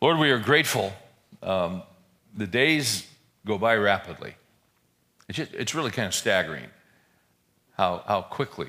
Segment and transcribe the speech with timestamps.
[0.00, 0.92] Lord, we are grateful.
[1.42, 1.82] Um,
[2.36, 3.06] the days
[3.44, 4.34] go by rapidly.
[5.28, 6.66] It's, just, it's really kind of staggering
[7.76, 8.68] how, how quickly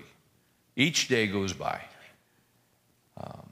[0.75, 1.81] each day goes by.
[3.17, 3.49] Um,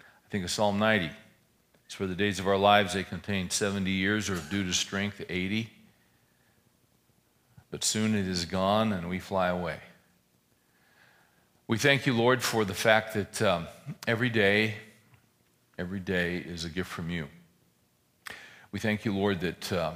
[0.00, 1.10] I think of Psalm 90.
[1.84, 5.24] It's for the days of our lives, they contain 70 years, or due to strength,
[5.28, 5.70] 80.
[7.70, 9.78] But soon it is gone and we fly away.
[11.68, 13.66] We thank you, Lord, for the fact that um,
[14.06, 14.74] every day,
[15.76, 17.26] every day is a gift from you.
[18.70, 19.94] We thank you, Lord, that, uh,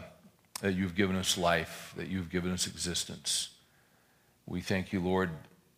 [0.62, 3.51] that you've given us life, that you've given us existence.
[4.46, 5.30] We thank you, Lord,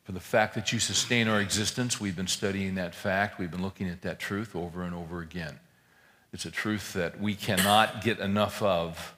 [0.04, 2.00] for the fact that you sustain our existence.
[2.00, 5.60] We've been studying that fact, we've been looking at that truth over and over again.
[6.32, 9.14] It's a truth that we cannot get enough of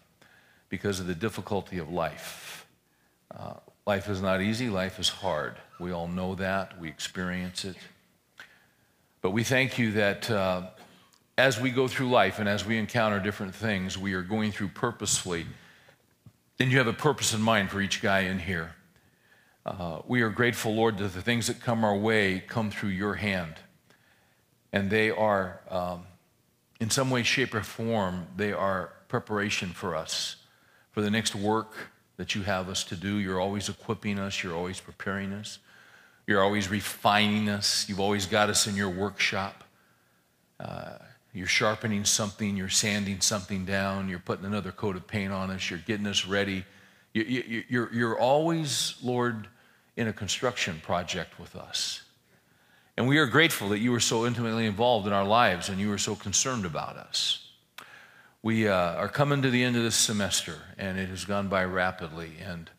[0.70, 2.66] because of the difficulty of life.
[3.32, 3.54] Uh,
[3.86, 5.54] life is not easy, life is hard.
[5.78, 7.76] We all know that, we experience it.
[9.20, 10.68] But we thank you that uh,
[11.36, 14.68] as we go through life and as we encounter different things, we are going through
[14.68, 15.46] purposefully.
[16.60, 18.74] And you have a purpose in mind for each guy in here.
[19.66, 23.14] Uh, we are grateful, Lord, that the things that come our way come through your
[23.14, 23.54] hand.
[24.72, 26.04] And they are, um,
[26.80, 30.36] in some way, shape, or form, they are preparation for us
[30.92, 31.72] for the next work
[32.16, 33.16] that you have us to do.
[33.16, 35.58] You're always equipping us, you're always preparing us,
[36.26, 37.86] you're always refining us.
[37.88, 39.64] You've always got us in your workshop.
[40.58, 40.98] Uh,
[41.32, 45.68] you're sharpening something, you're sanding something down, you're putting another coat of paint on us,
[45.68, 46.64] you're getting us ready.
[47.12, 49.48] You, you, you're, you're always, Lord,
[49.96, 52.02] in a construction project with us.
[52.96, 55.88] And we are grateful that you were so intimately involved in our lives and you
[55.88, 57.43] were so concerned about us.
[58.44, 61.64] We uh, are coming to the end of this semester, and it has gone by
[61.64, 62.32] rapidly.
[62.46, 62.70] And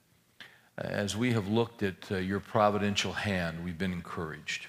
[0.77, 4.67] as we have looked at uh, your providential hand, we've been encouraged,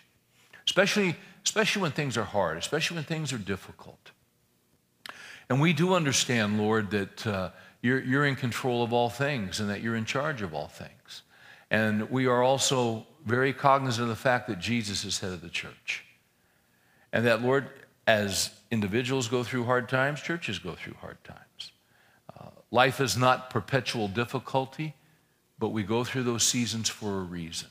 [0.67, 4.13] especially, especially when things are hard, especially when things are difficult.
[5.51, 7.51] And we do understand, Lord, that uh,
[7.83, 11.21] you're, you're in control of all things and that you're in charge of all things.
[11.71, 15.51] And we are also very cognizant of the fact that Jesus is head of the
[15.51, 16.07] church.
[17.13, 17.69] And that, Lord,
[18.07, 21.73] as individuals go through hard times, churches go through hard times.
[22.39, 24.95] Uh, life is not perpetual difficulty,
[25.59, 27.69] but we go through those seasons for a reason.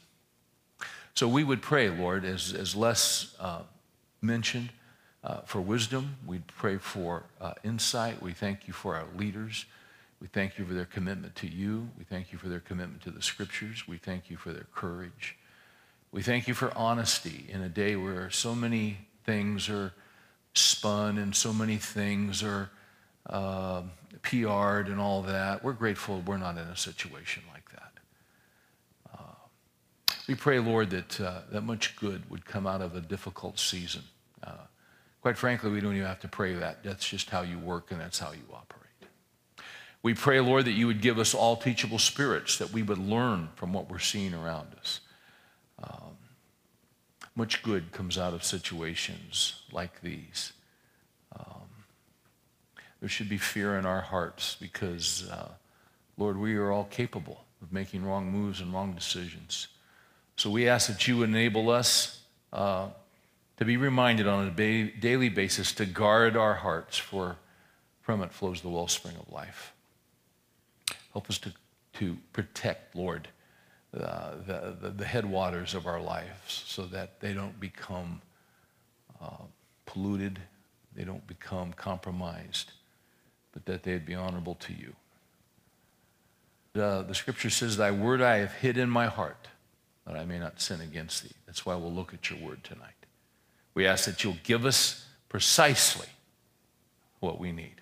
[1.13, 3.61] So we would pray, Lord, as, as Les uh,
[4.21, 4.69] mentioned,
[5.23, 6.17] uh, for wisdom.
[6.25, 8.21] We'd pray for uh, insight.
[8.21, 9.65] We thank you for our leaders.
[10.21, 11.89] We thank you for their commitment to you.
[11.97, 13.87] We thank you for their commitment to the scriptures.
[13.87, 15.37] We thank you for their courage.
[16.11, 19.93] We thank you for honesty in a day where so many things are
[20.57, 22.69] spun and so many things are
[23.29, 23.83] uh,
[24.21, 25.63] PR'd and all that.
[25.63, 27.91] We're grateful we're not in a situation like that.
[29.13, 29.35] Uh,
[30.27, 34.03] we pray, Lord, that, uh, that much good would come out of a difficult season.
[34.43, 34.51] Uh,
[35.21, 36.83] quite frankly, we don't even have to pray that.
[36.83, 38.81] That's just how you work and that's how you operate.
[40.01, 43.49] We pray, Lord, that you would give us all teachable spirits, that we would learn
[43.55, 44.99] from what we're seeing around us.
[45.81, 46.14] Um,
[47.35, 50.53] much good comes out of situations like these.
[51.37, 51.67] Um,
[52.99, 55.49] there should be fear in our hearts because, uh,
[56.17, 59.67] Lord, we are all capable of making wrong moves and wrong decisions.
[60.37, 62.21] So we ask that you enable us
[62.53, 62.87] uh,
[63.57, 67.37] to be reminded on a daily basis to guard our hearts, for
[68.01, 69.73] from it flows the wellspring of life.
[71.13, 71.53] Help us to,
[71.93, 73.29] to protect, Lord,
[73.95, 78.21] uh, the, the, the, headwaters of our lives so that they don't become
[79.21, 79.43] uh,
[79.85, 80.39] polluted,
[80.95, 82.71] they don't become compromised,
[83.53, 84.93] but that they'd be honorable to you.
[86.81, 89.47] Uh, the scripture says, Thy word I have hid in my heart,
[90.05, 91.35] that I may not sin against thee.
[91.45, 92.91] That's why we'll look at your word tonight.
[93.73, 96.07] We ask that you'll give us precisely
[97.19, 97.81] what we need.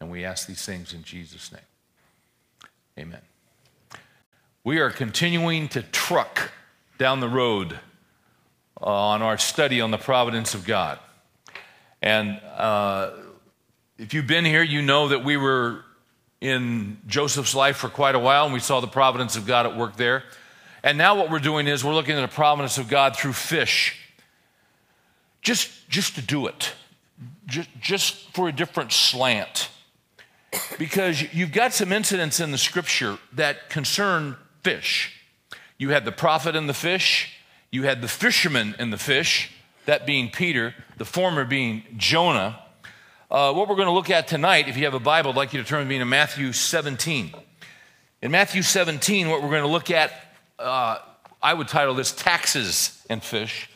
[0.00, 1.62] And we ask these things in Jesus' name.
[2.98, 3.22] Amen
[4.64, 6.50] we are continuing to truck
[6.96, 7.78] down the road
[8.80, 10.98] uh, on our study on the providence of God.
[12.00, 13.10] And uh,
[13.98, 15.84] if you've been here, you know that we were
[16.40, 19.76] in Joseph's life for quite a while, and we saw the providence of God at
[19.76, 20.24] work there.
[20.82, 23.98] And now what we're doing is we're looking at the providence of God through fish.
[25.42, 26.72] Just, just to do it,
[27.46, 29.68] just, just for a different slant.
[30.78, 35.12] Because you've got some incidents in the scripture that concern fish.
[35.78, 37.36] You had the prophet and the fish,
[37.70, 39.50] you had the fisherman and the fish,
[39.84, 42.58] that being Peter, the former being Jonah.
[43.30, 45.52] Uh, what we're going to look at tonight, if you have a Bible, I'd like
[45.52, 47.34] you to turn with me to Matthew 17.
[48.22, 50.12] In Matthew 17, what we're going to look at,
[50.58, 50.98] uh,
[51.42, 53.68] I would title this Taxes and Fish.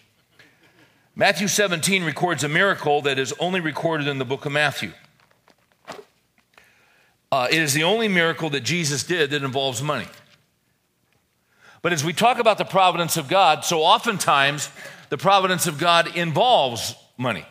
[1.14, 4.92] Matthew 17 records a miracle that is only recorded in the book of Matthew.
[7.30, 10.06] Uh, it is the only miracle that Jesus did that involves money.
[11.82, 14.68] But as we talk about the providence of God, so oftentimes
[15.10, 17.46] the providence of God involves money.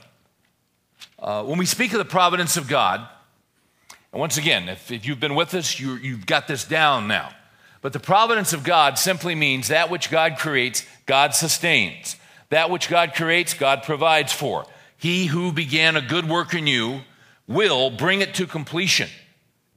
[1.20, 3.08] Uh, when we speak of the providence of God,
[4.12, 7.30] and once again, if, if you've been with us, you, you've got this down now.
[7.82, 12.16] But the providence of God simply means that which God creates, God sustains.
[12.50, 14.66] That which God creates, God provides for.
[14.98, 17.02] He who began a good work in you
[17.48, 19.10] will bring it to completion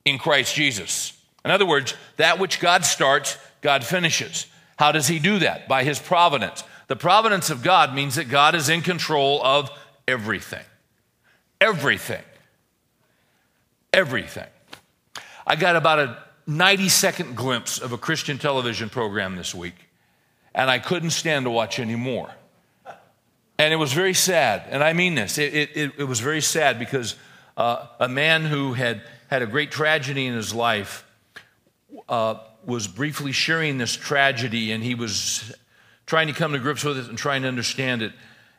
[0.05, 1.13] in Christ Jesus.
[1.45, 4.47] In other words, that which God starts, God finishes.
[4.79, 5.69] How does He do that?
[5.69, 6.65] By His providence.
[6.87, 9.71] The providence of God means that God is in control of
[10.09, 10.65] everything.
[11.61, 12.23] Everything.
[13.93, 14.47] Everything.
[15.47, 19.75] I got about a 90 second glimpse of a Christian television program this week,
[20.55, 22.31] and I couldn't stand to watch anymore.
[23.59, 25.39] And it was very sad, and I mean this.
[25.39, 27.15] It, it, it was very sad because
[27.57, 31.05] uh, a man who had had a great tragedy in his life
[32.09, 32.37] uh,
[32.71, 35.55] was briefly sharing this tragedy, and he was
[36.07, 38.13] trying to come to grips with it and trying to understand it.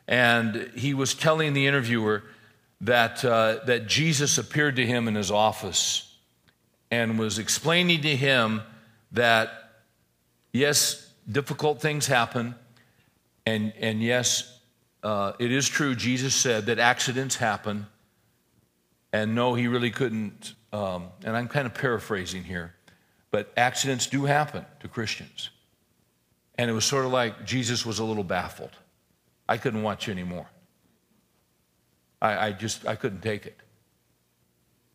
[0.06, 2.22] And he was telling the interviewer
[2.82, 6.14] that, uh, that Jesus appeared to him in his office
[6.90, 8.62] and was explaining to him
[9.12, 9.48] that,
[10.52, 12.54] yes, difficult things happen,
[13.46, 14.58] and, and yes,
[15.02, 17.86] uh, it is true, Jesus said that accidents happen.
[19.12, 22.74] And no, he really couldn't, um, and I'm kind of paraphrasing here,
[23.32, 25.50] but accidents do happen to Christians.
[26.56, 28.76] And it was sort of like Jesus was a little baffled.
[29.48, 30.46] I couldn't watch anymore.
[32.20, 33.58] I, I just, I couldn't take it.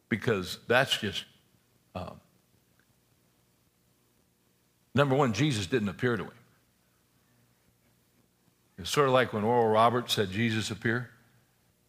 [0.08, 1.26] Because that's just,
[1.96, 2.22] um,
[4.94, 6.32] number one, Jesus didn't appear to him.
[8.78, 11.10] It's sort of like when Oral Roberts said Jesus appear.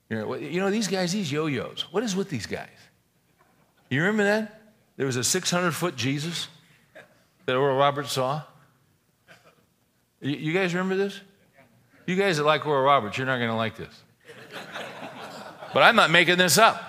[0.09, 1.85] You know, you know these guys, these yo-yos.
[1.91, 2.69] What is with these guys?
[3.91, 4.57] You remember that?
[4.99, 6.49] There was a 600 foot Jesus
[7.47, 8.43] that Oral Roberts saw.
[10.21, 11.21] You, guys remember this?
[12.05, 14.03] You guys that like Oral Roberts, you're not going to like this.
[15.73, 16.83] But I'm not making this up.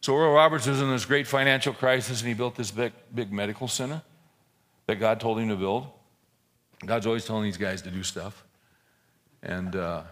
[0.00, 3.32] So Oral Roberts was in this great financial crisis, and he built this big, big
[3.32, 4.02] medical center
[4.88, 5.86] that God told him to build.
[6.84, 8.44] God's always telling these guys to do stuff.
[9.44, 10.02] And, uh,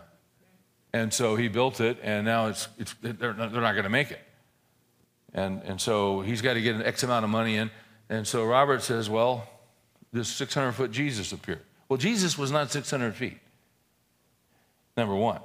[0.92, 3.90] and so he built it, and now it's, it's, they're not, they're not going to
[3.90, 4.20] make it.
[5.34, 7.70] And, and so he's got to get an X amount of money in.
[8.08, 9.48] And so Robert says, Well,
[10.12, 11.60] this 600 foot Jesus appeared.
[11.88, 13.38] Well, Jesus was not 600 feet,
[14.96, 15.40] number one.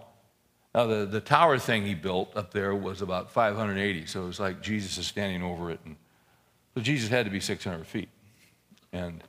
[0.74, 4.40] Now, the, the tower thing he built up there was about 580, so it was
[4.40, 5.80] like Jesus is standing over it.
[5.84, 5.96] And,
[6.76, 8.10] so Jesus had to be 600 feet.
[8.94, 9.24] And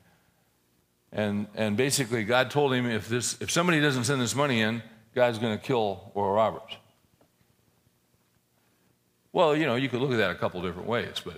[1.13, 4.83] and, and basically, God told him if, this, if somebody doesn't send this money in,
[5.15, 6.77] God's going to kill Oral Roberts.
[9.33, 11.37] Well, you know, you could look at that a couple different ways, but.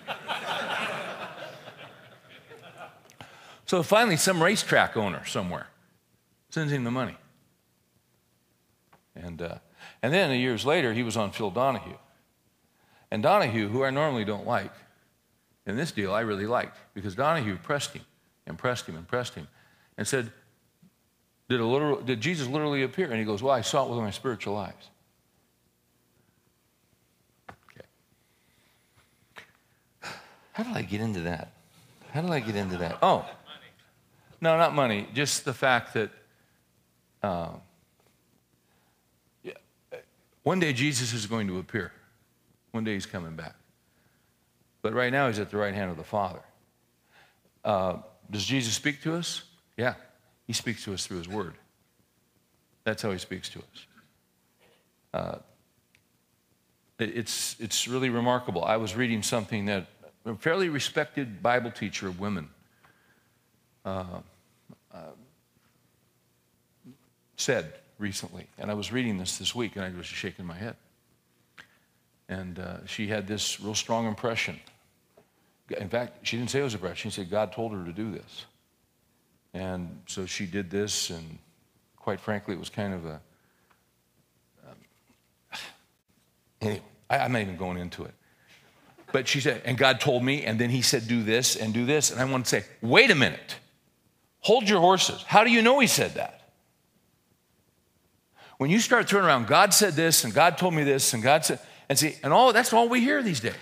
[3.66, 5.68] so finally, some racetrack owner somewhere
[6.48, 7.16] sends him the money.
[9.14, 9.58] And, uh,
[10.02, 11.98] and then years later, he was on Phil Donahue.
[13.10, 14.72] And Donahue, who I normally don't like,
[15.66, 18.02] in this deal I really liked because Donahue pressed him
[18.46, 19.48] and pressed him and pressed him
[19.96, 20.32] and said,
[21.48, 23.10] did, a literal, did Jesus literally appear?
[23.10, 24.88] And he goes, Well, I saw it with my spiritual eyes.
[30.52, 31.52] How did I get into that?
[32.12, 32.98] How did I get into that?
[33.02, 33.26] Oh,
[34.40, 35.08] no, not money.
[35.14, 36.10] Just the fact that
[37.22, 37.50] uh,
[39.42, 39.52] yeah,
[40.42, 41.92] one day Jesus is going to appear.
[42.72, 43.54] One day he's coming back.
[44.82, 46.40] But right now he's at the right hand of the Father.
[47.64, 47.98] Uh,
[48.30, 49.42] does Jesus speak to us?
[49.76, 49.94] Yeah,
[50.46, 51.54] he speaks to us through his word.
[52.84, 53.86] That's how he speaks to us.
[55.14, 55.38] Uh,
[56.98, 58.64] it's, it's really remarkable.
[58.64, 59.86] I was reading something that
[60.24, 62.48] a fairly respected Bible teacher of women
[63.84, 64.04] uh,
[64.94, 64.98] uh,
[67.36, 70.76] said recently, and I was reading this this week, and I was shaking my head.
[72.28, 74.58] And uh, she had this real strong impression.
[75.78, 77.10] In fact, she didn't say it was a impression.
[77.10, 78.46] She said God told her to do this.
[79.54, 81.38] And so she did this, and
[81.96, 83.20] quite frankly, it was kind of a.
[84.66, 84.76] Um,
[86.60, 88.14] anyway, I, I'm not even going into it.
[89.12, 91.84] But she said, and God told me, and then he said, do this and do
[91.84, 92.10] this.
[92.10, 93.56] And I want to say, wait a minute.
[94.40, 95.22] Hold your horses.
[95.22, 96.40] How do you know he said that?
[98.58, 101.44] When you start turning around, God said this, and God told me this, and God
[101.44, 103.54] said, and see, and all that's all we hear these days.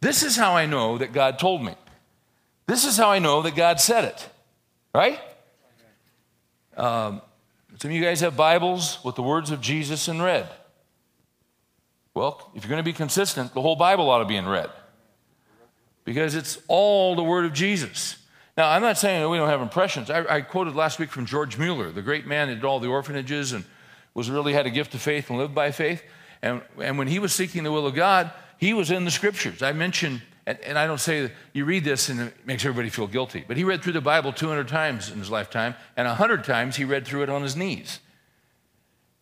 [0.00, 1.74] This is how I know that God told me.
[2.66, 4.28] This is how I know that God said it.
[4.94, 5.20] Right?
[6.76, 7.22] Um,
[7.78, 10.48] some of you guys have Bibles with the words of Jesus in red.
[12.18, 14.70] Well, if you're going to be consistent, the whole Bible ought to be in red
[16.04, 18.16] because it's all the word of Jesus.
[18.56, 20.10] Now, I'm not saying that we don't have impressions.
[20.10, 22.88] I, I, quoted last week from George Mueller, the great man that did all the
[22.88, 23.64] orphanages and
[24.14, 26.02] was really had a gift of faith and lived by faith.
[26.42, 29.62] And, and when he was seeking the will of God, he was in the scriptures.
[29.62, 33.06] I mentioned, and, and I don't say you read this and it makes everybody feel
[33.06, 36.74] guilty, but he read through the Bible 200 times in his lifetime, and 100 times
[36.74, 38.00] he read through it on his knees.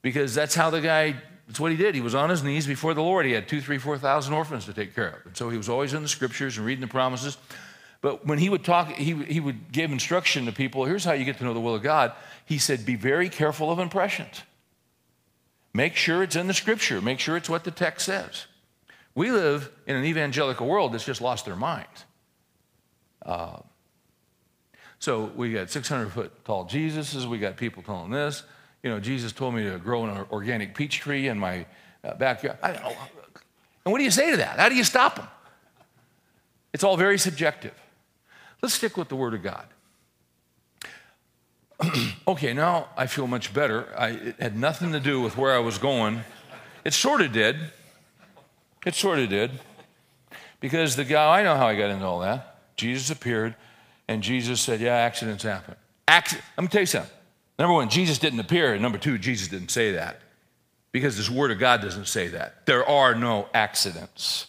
[0.00, 1.94] Because that's how the guy that's what he did.
[1.94, 3.24] He was on his knees before the Lord.
[3.24, 5.26] He had two, three, four thousand orphans to take care of.
[5.26, 7.38] And so he was always in the scriptures and reading the promises.
[8.00, 11.24] But when he would talk, he, he would give instruction to people here's how you
[11.24, 12.12] get to know the will of God.
[12.44, 14.42] He said, Be very careful of impressions.
[15.72, 18.46] Make sure it's in the scripture, make sure it's what the text says.
[19.14, 22.04] We live in an evangelical world that's just lost their minds.
[23.24, 23.58] Uh,
[24.98, 28.42] so we got 600 foot tall Jesuses, we got people telling this
[28.86, 31.66] you know, Jesus told me to grow an organic peach tree in my
[32.04, 32.56] uh, backyard.
[32.62, 32.70] I,
[33.84, 34.60] and what do you say to that?
[34.60, 35.26] How do you stop them?
[36.72, 37.74] It's all very subjective.
[38.62, 39.66] Let's stick with the Word of God.
[42.28, 43.92] okay, now I feel much better.
[43.98, 46.20] I, it had nothing to do with where I was going.
[46.84, 47.56] It sort of did.
[48.86, 49.50] It sort of did.
[50.60, 52.76] Because the guy, I know how I got into all that.
[52.76, 53.56] Jesus appeared,
[54.06, 55.74] and Jesus said, Yeah, accidents happen.
[56.06, 56.44] Accident.
[56.56, 57.15] Let me tell you something.
[57.58, 58.72] Number one, Jesus didn't appear.
[58.72, 60.20] And number two, Jesus didn't say that
[60.92, 62.66] because this word of God doesn't say that.
[62.66, 64.46] There are no accidents.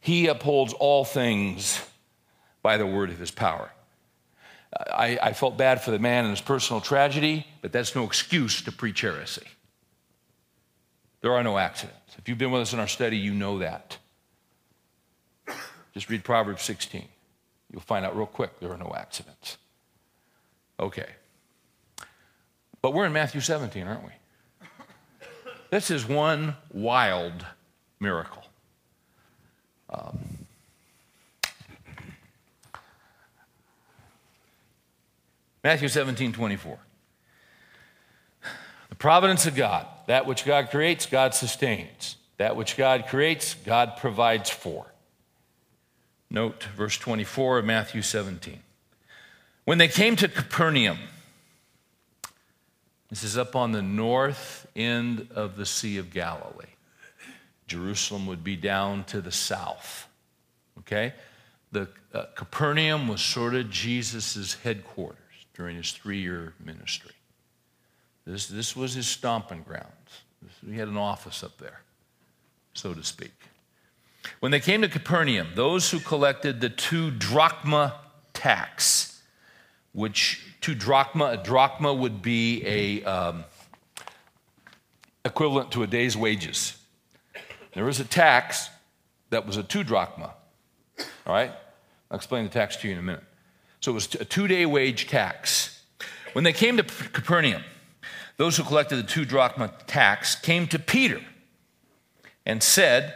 [0.00, 1.80] He upholds all things
[2.62, 3.70] by the word of his power.
[4.92, 8.62] I, I, felt bad for the man and his personal tragedy, but that's no excuse
[8.62, 9.46] to preach heresy.
[11.20, 12.16] There are no accidents.
[12.18, 13.98] If you've been with us in our study, you know that.
[15.92, 17.06] Just read Proverbs 16.
[17.70, 19.58] You'll find out real quick there are no accidents.
[20.80, 21.06] Okay.
[22.84, 24.10] But we're in Matthew 17, aren't we?
[25.70, 27.46] This is one wild
[27.98, 28.42] miracle.
[29.88, 30.18] Um,
[35.62, 36.78] Matthew 17, 24.
[38.90, 42.16] The providence of God, that which God creates, God sustains.
[42.36, 44.92] That which God creates, God provides for.
[46.28, 48.58] Note verse 24 of Matthew 17.
[49.64, 50.98] When they came to Capernaum,
[53.10, 56.66] this is up on the north end of the Sea of Galilee.
[57.66, 60.08] Jerusalem would be down to the south.
[60.78, 61.14] Okay?
[61.72, 65.18] The uh, Capernaum was sort of Jesus' headquarters
[65.54, 67.12] during his three year ministry.
[68.26, 70.22] This, this was his stomping grounds.
[70.66, 71.80] He had an office up there,
[72.74, 73.32] so to speak.
[74.40, 77.94] When they came to Capernaum, those who collected the two drachma
[78.32, 79.22] tax,
[79.92, 81.26] which two drachma.
[81.26, 83.44] A drachma would be a um,
[85.22, 86.78] equivalent to a day's wages.
[87.74, 88.70] There was a tax
[89.28, 90.32] that was a two drachma.
[91.26, 91.52] All right?
[92.10, 93.24] I'll explain the tax to you in a minute.
[93.80, 95.82] So it was a two day wage tax.
[96.32, 97.62] When they came to Capernaum,
[98.38, 101.20] those who collected the two drachma tax came to Peter
[102.46, 103.12] and said,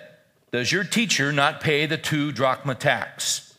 [0.52, 3.54] Does your teacher not pay the two drachma tax?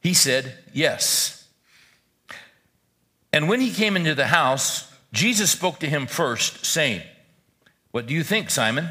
[0.00, 1.35] He said, Yes.
[3.36, 7.02] And when he came into the house, Jesus spoke to him first, saying,
[7.90, 8.88] What do you think, Simon?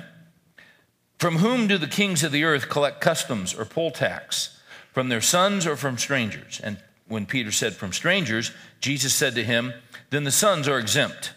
[1.18, 4.62] From whom do the kings of the earth collect customs or poll tax?
[4.94, 6.62] From their sons or from strangers?
[6.64, 9.74] And when Peter said, From strangers, Jesus said to him,
[10.12, 11.34] Then the sons are exempt.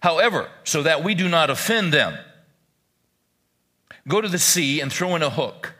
[0.00, 2.18] However, so that we do not offend them,
[4.08, 5.74] go to the sea and throw in a hook,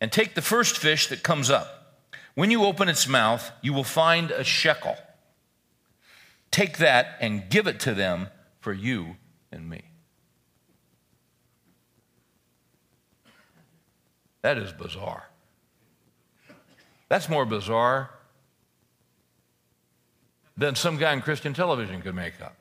[0.00, 2.02] and take the first fish that comes up.
[2.34, 4.96] When you open its mouth, you will find a shekel.
[6.50, 8.28] Take that and give it to them
[8.60, 9.16] for you
[9.52, 9.82] and me.
[14.42, 15.28] That is bizarre.
[17.08, 18.10] That's more bizarre
[20.56, 22.56] than some guy in Christian television could make up.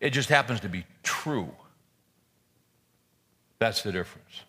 [0.00, 1.50] It just happens to be true.
[3.58, 4.42] That's the difference.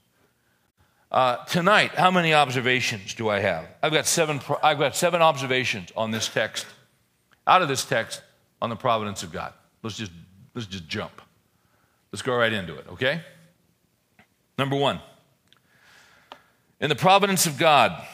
[1.11, 3.67] Uh, tonight, how many observations do I have?
[3.83, 4.39] I've got seven.
[4.63, 6.65] I've got seven observations on this text.
[7.45, 8.21] Out of this text,
[8.61, 9.53] on the providence of God.
[9.83, 10.11] Let's just,
[10.53, 11.21] let's just jump.
[12.11, 13.21] Let's go right into it, okay?
[14.57, 14.99] Number one,
[16.79, 18.05] in the providence of God,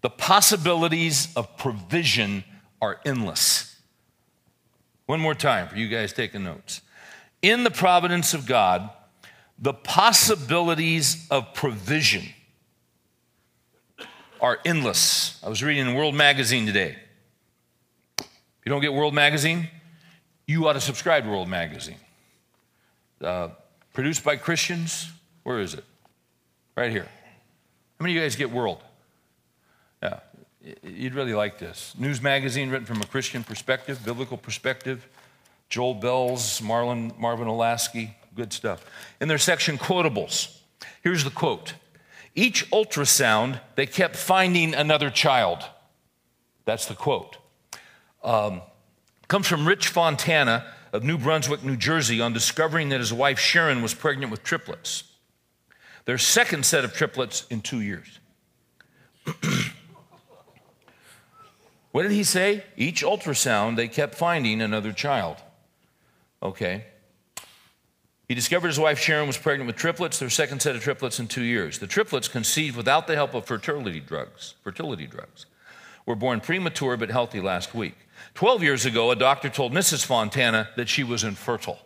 [0.00, 2.44] the possibilities of provision
[2.80, 3.76] are endless.
[5.06, 6.80] One more time for you guys taking notes.
[7.42, 8.90] In the providence of God,
[9.58, 12.22] the possibilities of provision
[14.40, 15.40] are endless.
[15.44, 16.96] I was reading in World Magazine today.
[18.64, 19.68] You don't get World Magazine,
[20.46, 21.96] you ought to subscribe to World Magazine.
[23.20, 23.48] Uh,
[23.92, 25.08] produced by Christians.
[25.42, 25.84] Where is it?
[26.76, 27.04] Right here.
[27.04, 28.82] How many of you guys get World?
[30.02, 30.20] Yeah,
[30.82, 31.94] you'd really like this.
[31.98, 35.06] News magazine written from a Christian perspective, biblical perspective.
[35.68, 38.84] Joel Belz, Marlon, Marvin Olasky, good stuff.
[39.20, 40.58] In their section, quotables,
[41.02, 41.74] here's the quote
[42.34, 45.64] Each ultrasound, they kept finding another child.
[46.64, 47.38] That's the quote.
[48.22, 48.62] Um,
[49.28, 53.82] comes from Rich Fontana of New Brunswick, New Jersey, on discovering that his wife Sharon
[53.82, 55.04] was pregnant with triplets.
[56.04, 58.18] Their second set of triplets in two years.
[61.92, 62.64] what did he say?
[62.76, 65.36] Each ultrasound, they kept finding another child.
[66.42, 66.84] Okay.
[68.28, 71.28] He discovered his wife Sharon was pregnant with triplets, their second set of triplets in
[71.28, 71.78] two years.
[71.78, 74.54] The triplets conceived without the help of fertility drugs.
[74.62, 75.46] Fertility drugs
[76.06, 77.94] were born premature but healthy last week.
[78.34, 80.04] Twelve years ago, a doctor told Mrs.
[80.04, 81.78] Fontana that she was infertile.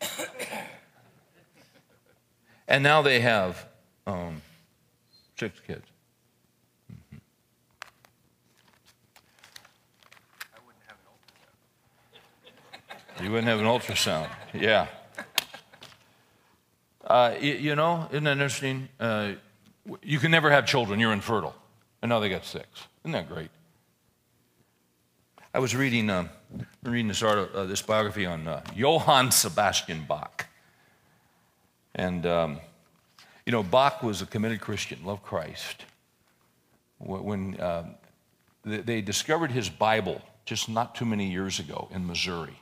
[2.68, 3.66] and now they have
[4.06, 4.42] um,
[5.38, 5.84] six kids.
[6.92, 7.16] Mm-hmm.
[13.24, 14.28] You wouldn't have an ultrasound.
[14.54, 14.86] Yeah.
[17.04, 18.88] Uh, you, you, know, isn't that interesting?
[18.98, 19.32] Uh,
[20.02, 21.00] you can never have children.
[21.00, 21.54] You're infertile.
[22.04, 22.66] And now they got six.
[23.02, 23.48] Isn't that great?
[25.54, 26.28] I was reading, uh,
[26.82, 30.44] reading this, art, uh, this biography on uh, Johann Sebastian Bach.
[31.94, 32.60] And, um,
[33.46, 35.86] you know, Bach was a committed Christian, loved Christ.
[36.98, 37.84] When uh,
[38.66, 42.60] they discovered his Bible just not too many years ago in Missouri,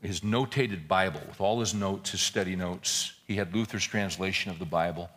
[0.00, 4.58] his notated Bible with all his notes, his study notes, he had Luther's translation of
[4.58, 5.10] the Bible.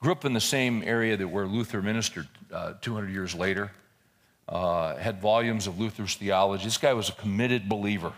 [0.00, 3.72] Grew up in the same area that where Luther ministered uh, 200 years later
[4.48, 6.64] uh, had volumes of Luther's theology.
[6.64, 8.12] This guy was a committed believer,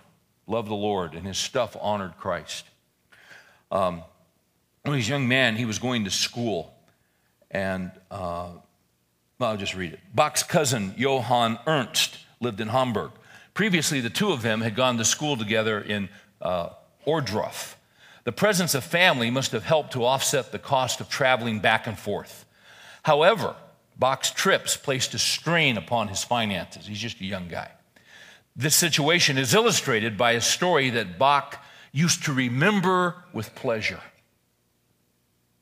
[0.47, 2.67] loved the Lord, and his stuff honored Christ.
[3.73, 4.03] Um,
[4.83, 6.75] when he was a young man, he was going to school,
[7.51, 8.51] and uh,
[9.39, 10.01] well, I'll just read it.
[10.15, 13.13] Bach's cousin, Johann Ernst, lived in Hamburg.
[13.55, 16.09] Previously, the two of them had gone to school together in
[16.43, 16.71] uh,
[17.07, 17.75] Ohrdruf.
[18.31, 21.99] The presence of family must have helped to offset the cost of traveling back and
[21.99, 22.47] forth.
[23.03, 23.57] However,
[23.99, 26.87] Bach's trips placed a strain upon his finances.
[26.87, 27.73] He's just a young guy.
[28.55, 34.01] This situation is illustrated by a story that Bach used to remember with pleasure.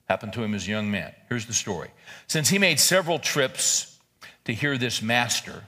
[0.07, 1.15] Happened to him as a young man.
[1.31, 1.89] Here's the story.
[2.27, 3.99] Since he made several trips
[4.45, 5.65] to hear this master,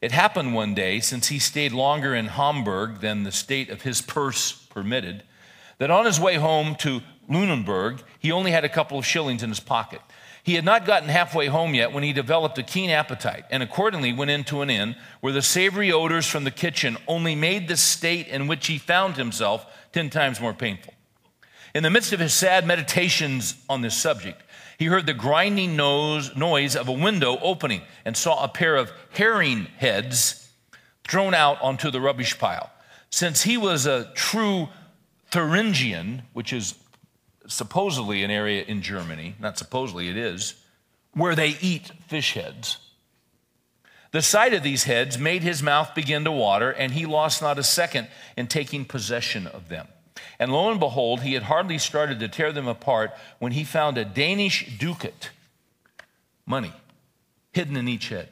[0.00, 4.02] it happened one day, since he stayed longer in Hamburg than the state of his
[4.02, 5.22] purse permitted,
[5.80, 9.48] that on his way home to Lunenburg, he only had a couple of shillings in
[9.48, 10.02] his pocket.
[10.42, 14.12] He had not gotten halfway home yet when he developed a keen appetite and accordingly
[14.12, 18.28] went into an inn where the savory odors from the kitchen only made the state
[18.28, 20.92] in which he found himself ten times more painful.
[21.74, 24.42] In the midst of his sad meditations on this subject,
[24.78, 28.92] he heard the grinding nose, noise of a window opening and saw a pair of
[29.12, 30.50] herring heads
[31.08, 32.70] thrown out onto the rubbish pile.
[33.08, 34.68] Since he was a true
[35.30, 36.74] Thuringian, which is
[37.46, 40.54] supposedly an area in Germany, not supposedly, it is,
[41.12, 42.78] where they eat fish heads.
[44.12, 47.58] The sight of these heads made his mouth begin to water, and he lost not
[47.58, 49.86] a second in taking possession of them.
[50.38, 53.98] And lo and behold, he had hardly started to tear them apart when he found
[53.98, 55.30] a Danish ducat,
[56.44, 56.72] money,
[57.52, 58.28] hidden in each head.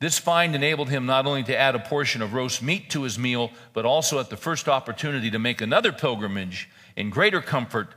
[0.00, 3.18] This find enabled him not only to add a portion of roast meat to his
[3.18, 7.94] meal, but also at the first opportunity to make another pilgrimage in greater comfort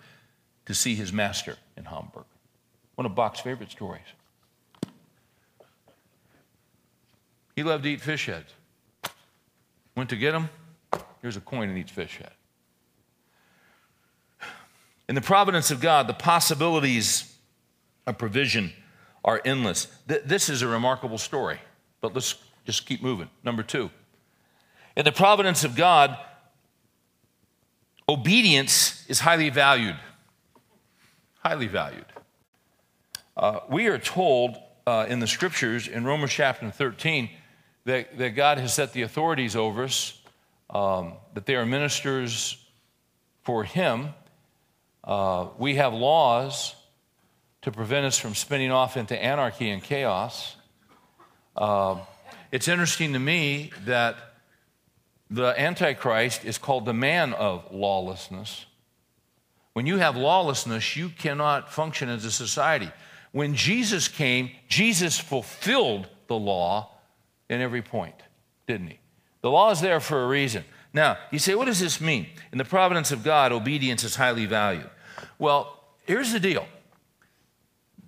[0.65, 2.25] to see his master in Hamburg.
[2.95, 4.01] One of Bach's favorite stories.
[7.55, 8.51] He loved to eat fish heads.
[9.95, 10.49] Went to get them.
[11.21, 12.31] Here's a coin in each fish head.
[15.07, 17.35] In the providence of God, the possibilities
[18.07, 18.71] of provision
[19.23, 19.87] are endless.
[20.07, 21.59] This is a remarkable story,
[22.01, 22.35] but let's
[22.65, 23.29] just keep moving.
[23.43, 23.89] Number two.
[24.97, 26.17] In the providence of God,
[28.09, 29.95] obedience is highly valued
[31.41, 32.05] highly valued.
[33.35, 37.29] Uh, we are told uh, in the scriptures in Romans chapter 13
[37.85, 40.21] that, that God has set the authorities over us,
[40.69, 42.63] um, that they are ministers
[43.43, 44.09] for Him.
[45.03, 46.75] Uh, we have laws
[47.63, 50.55] to prevent us from spinning off into anarchy and chaos.
[51.61, 52.01] Um,
[52.51, 54.15] it's interesting to me that
[55.29, 58.65] the Antichrist is called the man of lawlessness.
[59.73, 62.89] When you have lawlessness, you cannot function as a society.
[63.31, 66.89] When Jesus came, Jesus fulfilled the law
[67.47, 68.15] in every point.
[68.65, 68.99] didn't he?
[69.41, 70.65] The law is there for a reason.
[70.93, 72.25] Now, you say, what does this mean?
[72.51, 74.89] In the providence of God, obedience is highly valued.
[75.37, 76.65] Well, here's the deal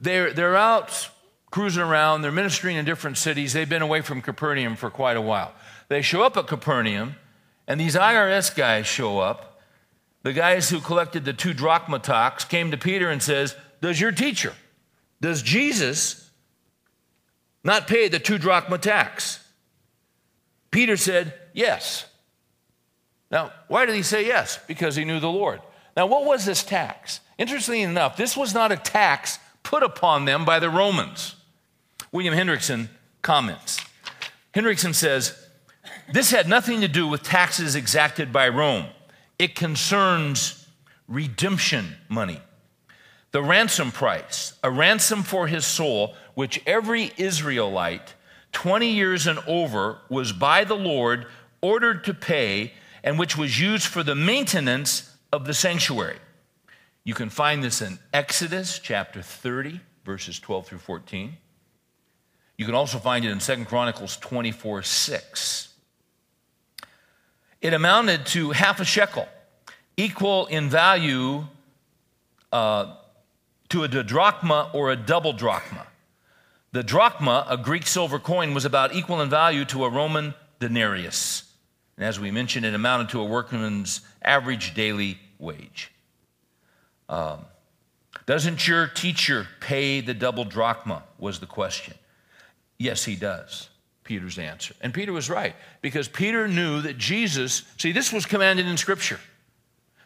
[0.02, 1.10] they're, they're out
[1.54, 3.54] cruising around, they're ministering in different cities.
[3.54, 5.54] They've been away from Capernaum for quite a while.
[5.88, 7.13] They show up at Capernaum,
[7.68, 9.62] and these IRS guys show up.
[10.24, 14.12] The guys who collected the two drachma tax came to Peter and says, Does your
[14.12, 14.54] teacher,
[15.22, 16.32] does Jesus
[17.63, 19.39] not pay the two drachma tax?
[20.72, 22.08] Peter said, Yes.
[23.30, 24.58] Now, why did he say yes?
[24.66, 25.62] Because he knew the Lord.
[25.96, 27.20] Now, what was this tax?
[27.38, 31.36] Interestingly enough, this was not a tax put upon them by the Romans.
[32.13, 32.89] William Hendriksen
[33.23, 33.84] comments.
[34.54, 35.36] Hendriksen says,
[36.13, 38.86] This had nothing to do with taxes exacted by Rome,
[39.39, 40.67] it concerns
[41.08, 42.39] redemption money.
[43.32, 48.13] The ransom price, a ransom for his soul, which every Israelite
[48.52, 51.26] 20 years and over was by the Lord
[51.62, 52.73] ordered to pay
[53.04, 56.19] and which was used for the maintenance of the sanctuary.
[57.04, 61.38] You can find this in Exodus chapter 30, verses 12 through 14.
[62.58, 65.70] You can also find it in 2 Chronicles 24 6.
[67.62, 69.28] It amounted to half a shekel,
[69.96, 71.46] equal in value
[72.52, 72.96] uh,
[73.70, 75.88] to a drachma or a double drachma.
[76.74, 81.44] The drachma, a Greek silver coin, was about equal in value to a Roman denarius.
[81.98, 85.92] And as we mentioned, it amounted to a workman's average daily wage.
[87.10, 87.46] Um,
[88.26, 91.04] doesn't your teacher pay the double drachma?
[91.18, 91.94] Was the question.
[92.78, 93.70] Yes, he does,
[94.04, 94.74] Peter's answer.
[94.82, 99.20] And Peter was right, because Peter knew that Jesus, see, this was commanded in Scripture.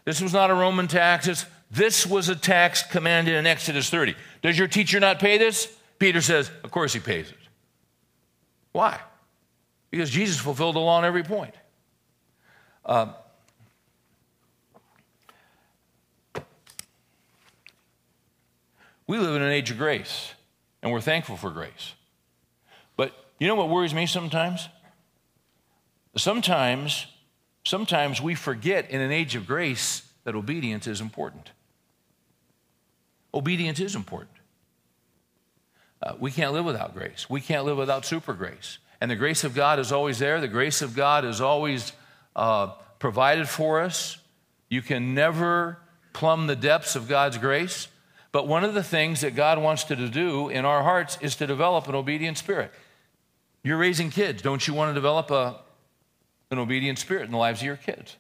[0.06, 1.45] This was not a Roman tax.
[1.69, 4.15] This was a tax commanded in Exodus 30.
[4.41, 5.75] Does your teacher not pay this?
[5.99, 7.38] Peter says, Of course he pays it.
[8.71, 8.99] Why?
[9.91, 11.56] Because Jesus fulfilled the law on every point.
[12.86, 13.12] Uh,
[19.08, 20.32] we live in an age of grace,
[20.82, 21.93] and we're thankful for grace.
[23.39, 24.67] You know what worries me sometimes?
[26.15, 27.06] Sometimes,
[27.65, 31.52] sometimes we forget in an age of grace that obedience is important.
[33.34, 34.32] Obedience is important.
[36.02, 37.30] Uh, we can't live without grace.
[37.30, 38.80] We can't live without super grace.
[39.00, 40.41] And the grace of God is always there.
[40.41, 41.91] The grace of God is always
[42.36, 42.67] uh,
[43.00, 44.17] provided for us.
[44.69, 45.78] You can never
[46.13, 47.88] plumb the depths of God's grace.
[48.32, 51.47] But one of the things that God wants to do in our hearts is to
[51.47, 52.71] develop an obedient spirit.
[53.63, 54.41] You're raising kids.
[54.41, 55.59] Don't you want to develop a,
[56.51, 58.15] an obedient spirit in the lives of your kids?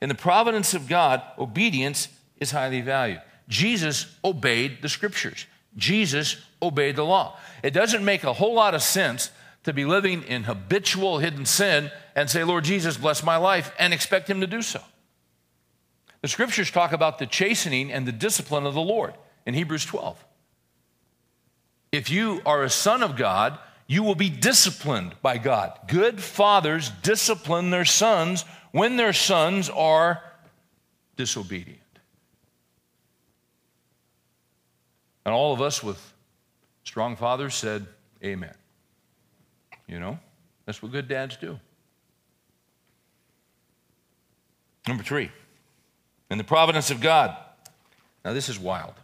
[0.00, 3.22] In the providence of God, obedience is highly valued.
[3.48, 5.46] Jesus obeyed the scriptures.
[5.76, 7.38] Jesus obeyed the law.
[7.62, 9.30] It doesn't make a whole lot of sense
[9.64, 13.92] to be living in habitual hidden sin and say, Lord Jesus, bless my life, and
[13.92, 14.80] expect Him to do so.
[16.22, 20.24] The scriptures talk about the chastening and the discipline of the Lord in Hebrews 12.
[21.92, 25.78] If you are a son of God, you will be disciplined by God.
[25.86, 30.22] Good fathers discipline their sons when their sons are
[31.16, 31.80] disobedient.
[35.24, 36.00] And all of us with
[36.84, 37.86] strong fathers said,
[38.24, 38.54] Amen.
[39.86, 40.18] You know,
[40.64, 41.58] that's what good dads do.
[44.88, 45.30] Number three,
[46.30, 47.36] in the providence of God.
[48.24, 48.94] Now, this is wild.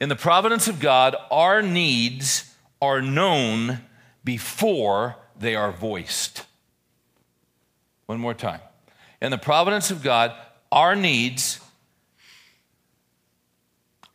[0.00, 2.53] In the providence of God, our needs
[2.84, 3.80] are known
[4.22, 6.44] before they are voiced.
[8.06, 8.60] One more time.
[9.22, 10.34] In the providence of God,
[10.70, 11.60] our needs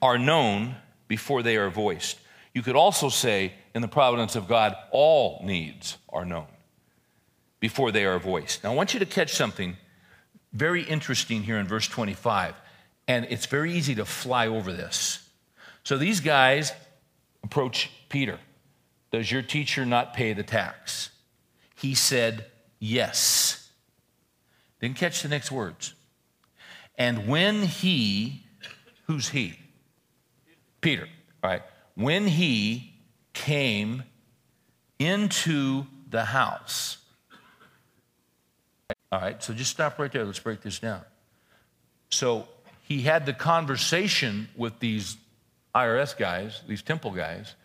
[0.02, 0.76] are known
[1.08, 2.20] before they are voiced.
[2.54, 6.48] You could also say, in the providence of God, all needs are known
[7.60, 8.64] before they are voiced.
[8.64, 9.78] Now, I want you to catch something
[10.54, 12.56] very interesting here in verse 25,
[13.08, 15.28] and it's very easy to fly over this.
[15.84, 16.72] So these guys
[17.44, 18.40] approach Peter.
[19.12, 21.10] Does your teacher not pay the tax?
[21.76, 22.46] He said,
[22.80, 23.70] Yes.
[24.80, 25.94] Then catch the next words.
[26.98, 28.44] And when he,
[29.08, 29.60] who's he?
[30.82, 31.08] Peter,
[31.44, 31.62] all right.
[31.96, 32.94] When he
[33.34, 34.04] came
[35.00, 36.98] into the house.
[39.12, 40.24] All right, so just stop right there.
[40.24, 41.02] Let's break this down.
[42.10, 42.48] So
[42.84, 45.18] he had the conversation with these
[45.74, 47.56] IRS guys, these temple guys.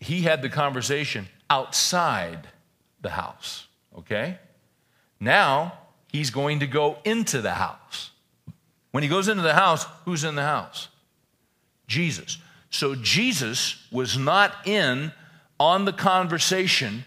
[0.00, 2.48] He had the conversation outside
[3.02, 4.38] the house, okay?
[5.20, 5.74] Now
[6.08, 8.10] he's going to go into the house.
[8.90, 10.88] When he goes into the house, who's in the house?
[11.86, 12.38] Jesus.
[12.70, 15.12] So Jesus was not in
[15.58, 17.04] on the conversation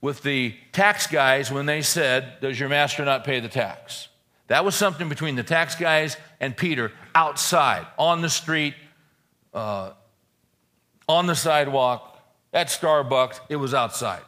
[0.00, 4.08] with the tax guys when they said, Does your master not pay the tax?
[4.48, 8.74] That was something between the tax guys and Peter outside, on the street,
[9.54, 9.92] uh,
[11.08, 12.11] on the sidewalk,
[12.52, 13.40] at Starbucks.
[13.48, 14.22] It was outside.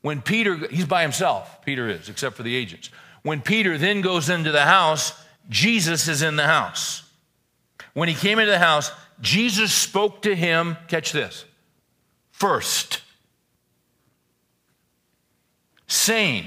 [0.00, 2.90] When Peter, he's by himself, Peter is, except for the agents.
[3.22, 5.12] When Peter then goes into the house,
[5.48, 7.02] Jesus is in the house.
[7.94, 11.44] When he came into the house, Jesus spoke to him, catch this,
[12.30, 13.02] first,
[15.88, 16.46] saying,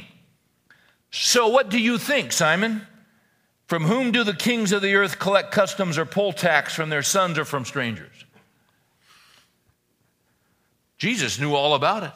[1.10, 2.88] So what do you think, Simon?
[3.68, 7.04] From whom do the kings of the earth collect customs or poll tax from their
[7.04, 8.21] sons or from strangers?
[11.02, 12.12] Jesus knew all about it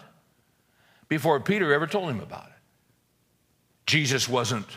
[1.08, 2.52] before Peter ever told him about it.
[3.88, 4.67] Jesus wasn't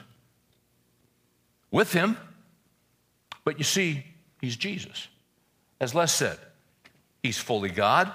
[1.71, 2.16] with him,
[3.44, 4.03] but you see,
[4.40, 5.09] he's Jesus.
[5.79, 6.38] As Les said,
[7.23, 8.11] he's fully God,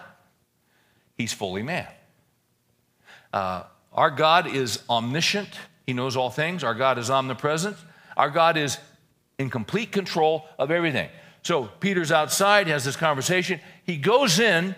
[1.15, 1.85] he's fully man.
[3.31, 3.61] Uh,
[3.93, 5.49] our God is omniscient,
[5.85, 6.63] he knows all things.
[6.63, 7.77] Our God is omnipresent,
[8.17, 8.79] our God is
[9.37, 11.11] in complete control of everything.
[11.43, 13.59] So Peter's outside, has this conversation.
[13.85, 14.73] He goes in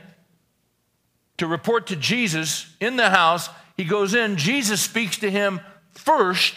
[1.38, 3.50] to report to Jesus in the house.
[3.78, 5.60] He goes in, Jesus speaks to him
[5.91, 6.56] first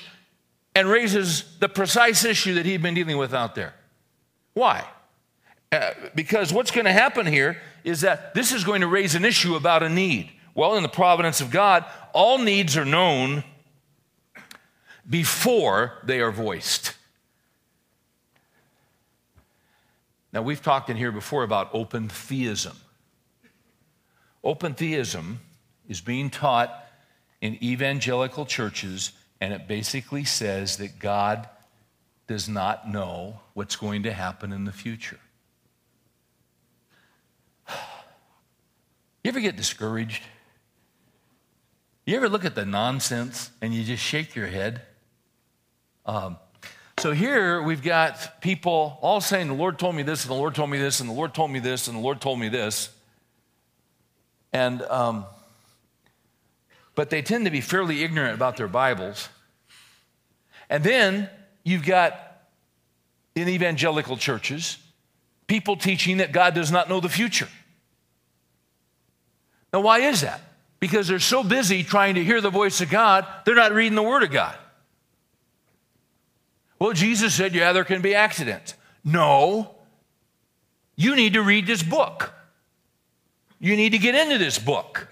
[0.75, 3.75] and raises the precise issue that he'd been dealing with out there.
[4.55, 4.85] Why?
[5.71, 9.25] Uh, because what's going to happen here is that this is going to raise an
[9.25, 10.31] issue about a need.
[10.55, 13.45] Well, in the providence of God, all needs are known
[15.09, 16.95] before they are voiced.
[20.33, 22.77] Now, we've talked in here before about open theism.
[24.49, 25.41] Open theism
[25.91, 26.75] is being taught
[27.43, 31.47] in evangelical churches, and it basically says that God
[32.27, 35.21] does not know what's going to happen in the future.
[37.69, 37.75] You
[39.27, 40.23] ever get discouraged?
[42.07, 44.81] You ever look at the nonsense and you just shake your head?
[46.07, 46.39] Um,
[46.99, 50.55] so here we've got people all saying, The Lord told me this, and the Lord
[50.55, 52.89] told me this, and the Lord told me this, and the Lord told me this.
[54.53, 55.27] And, um,
[56.95, 59.29] but they tend to be fairly ignorant about their Bibles.
[60.71, 61.29] And then
[61.65, 62.19] you've got
[63.35, 64.79] in evangelical churches
[65.47, 67.49] people teaching that God does not know the future.
[69.73, 70.41] Now, why is that?
[70.79, 74.03] Because they're so busy trying to hear the voice of God, they're not reading the
[74.03, 74.55] Word of God.
[76.79, 78.75] Well, Jesus said, yeah, there can be accidents.
[79.05, 79.75] No,
[80.95, 82.33] you need to read this book.
[83.61, 85.09] You need to get into this book.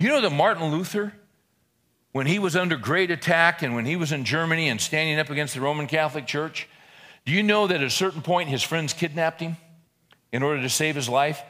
[0.00, 1.12] You know that Martin Luther,
[2.12, 5.30] when he was under great attack and when he was in Germany and standing up
[5.30, 6.68] against the Roman Catholic Church,
[7.24, 9.56] do you know that at a certain point his friends kidnapped him
[10.32, 11.42] in order to save his life?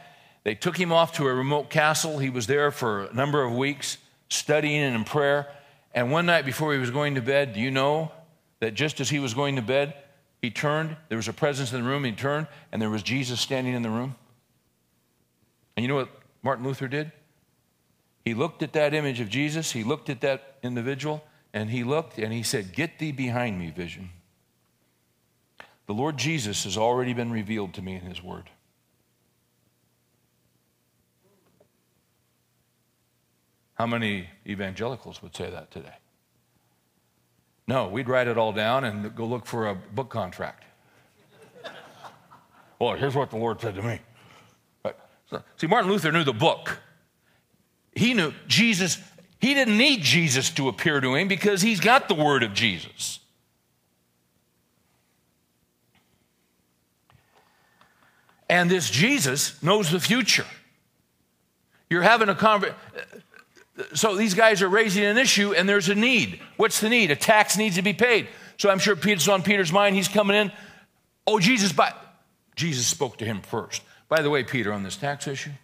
[0.45, 2.19] They took him off to a remote castle.
[2.19, 5.47] He was there for a number of weeks studying and in prayer.
[5.95, 8.13] And one night before he was going to bed, do you know
[8.61, 9.95] that just as he was going to bed,
[10.41, 13.41] he turned, there was a presence in the room, he turned, and there was Jesus
[13.41, 14.15] standing in the room.
[15.77, 16.11] And you know what
[16.43, 17.13] Martin Luther did?
[18.25, 22.19] He looked at that image of Jesus, he looked at that individual, and he looked
[22.19, 24.11] and he said, Get thee behind me, vision.
[25.87, 28.51] The Lord Jesus has already been revealed to me in his word.
[33.75, 35.95] How many evangelicals would say that today?
[37.69, 40.65] No, we'd write it all down and go look for a book contract.
[42.79, 44.01] well, here's what the Lord said to me.
[45.59, 46.81] See, Martin Luther knew the book.
[47.95, 48.99] He knew Jesus,
[49.39, 53.21] he didn't need Jesus to appear to him because he's got the word of Jesus.
[58.49, 60.47] And this Jesus knows the future.
[61.91, 62.77] You're having a conversation
[63.95, 66.41] so these guys are raising an issue and there's a need.
[66.57, 67.11] What's the need?
[67.11, 68.29] A tax needs to be paid.
[68.57, 69.95] So I'm sure Peter's on Peter's mind.
[69.95, 70.53] He's coming in.
[71.27, 71.97] Oh, Jesus, but
[72.57, 73.83] Jesus spoke to him first.
[74.09, 75.57] By the way, Peter, on this tax issue, I'm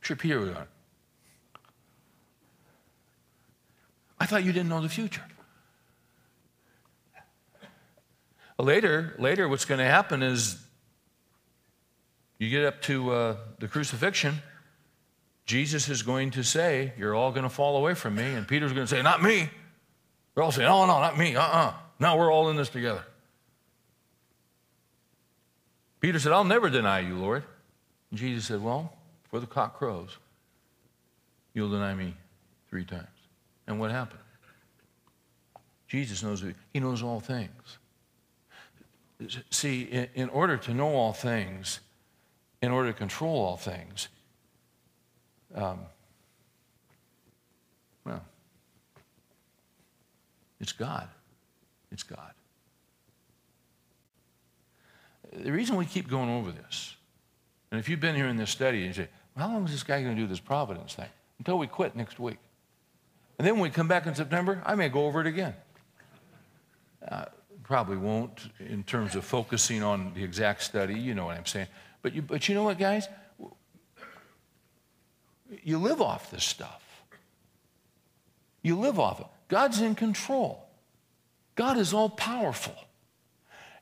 [0.00, 0.66] sure Peter was on.
[4.18, 5.22] I thought you didn't know the future.
[8.58, 10.58] Later, later, what's going to happen is
[12.38, 14.42] you get up to uh, the crucifixion
[15.48, 18.34] Jesus is going to say, You're all going to fall away from me.
[18.34, 19.48] And Peter's going to say, Not me.
[20.34, 21.34] They're all saying, Oh, no, not me.
[21.34, 21.68] Uh uh-uh.
[21.68, 21.72] uh.
[21.98, 23.02] No, we're all in this together.
[26.00, 27.44] Peter said, I'll never deny you, Lord.
[28.10, 30.18] And Jesus said, Well, before the cock crows,
[31.54, 32.14] you'll deny me
[32.68, 33.06] three times.
[33.66, 34.20] And what happened?
[35.86, 37.78] Jesus knows, he knows all things.
[39.48, 41.80] See, in order to know all things,
[42.60, 44.08] in order to control all things,
[45.54, 45.80] Um,
[48.04, 48.22] well,
[50.60, 51.08] it's God.
[51.90, 52.32] It's God.
[55.32, 56.96] The reason we keep going over this,
[57.70, 59.72] and if you've been here in this study and you say, well, how long is
[59.72, 61.08] this guy going to do this providence thing?
[61.38, 62.38] Until we quit next week.
[63.38, 65.54] And then when we come back in September, I may go over it again.
[67.06, 67.26] Uh,
[67.62, 71.68] probably won't in terms of focusing on the exact study, you know what I'm saying.
[72.02, 73.06] But you, but you know what, guys?
[75.62, 76.82] You live off this stuff.
[78.62, 79.26] You live off it.
[79.48, 80.68] God's in control.
[81.54, 82.74] God is all powerful.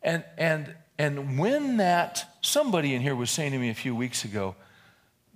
[0.03, 4.25] And, and, and when that, somebody in here was saying to me a few weeks
[4.25, 4.55] ago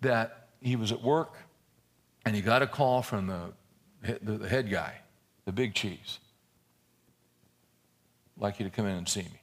[0.00, 1.34] that he was at work
[2.24, 3.52] and he got a call from the,
[4.22, 4.94] the, the head guy,
[5.46, 6.18] the big cheese.
[8.40, 9.40] like you to come in and see me.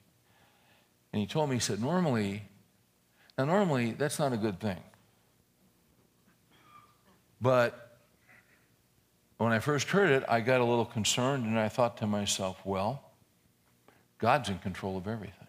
[1.13, 2.43] And he told me, he said, normally,
[3.37, 4.79] now normally that's not a good thing.
[7.41, 7.97] But
[9.37, 12.59] when I first heard it, I got a little concerned and I thought to myself,
[12.65, 13.03] well,
[14.17, 15.47] God's in control of everything.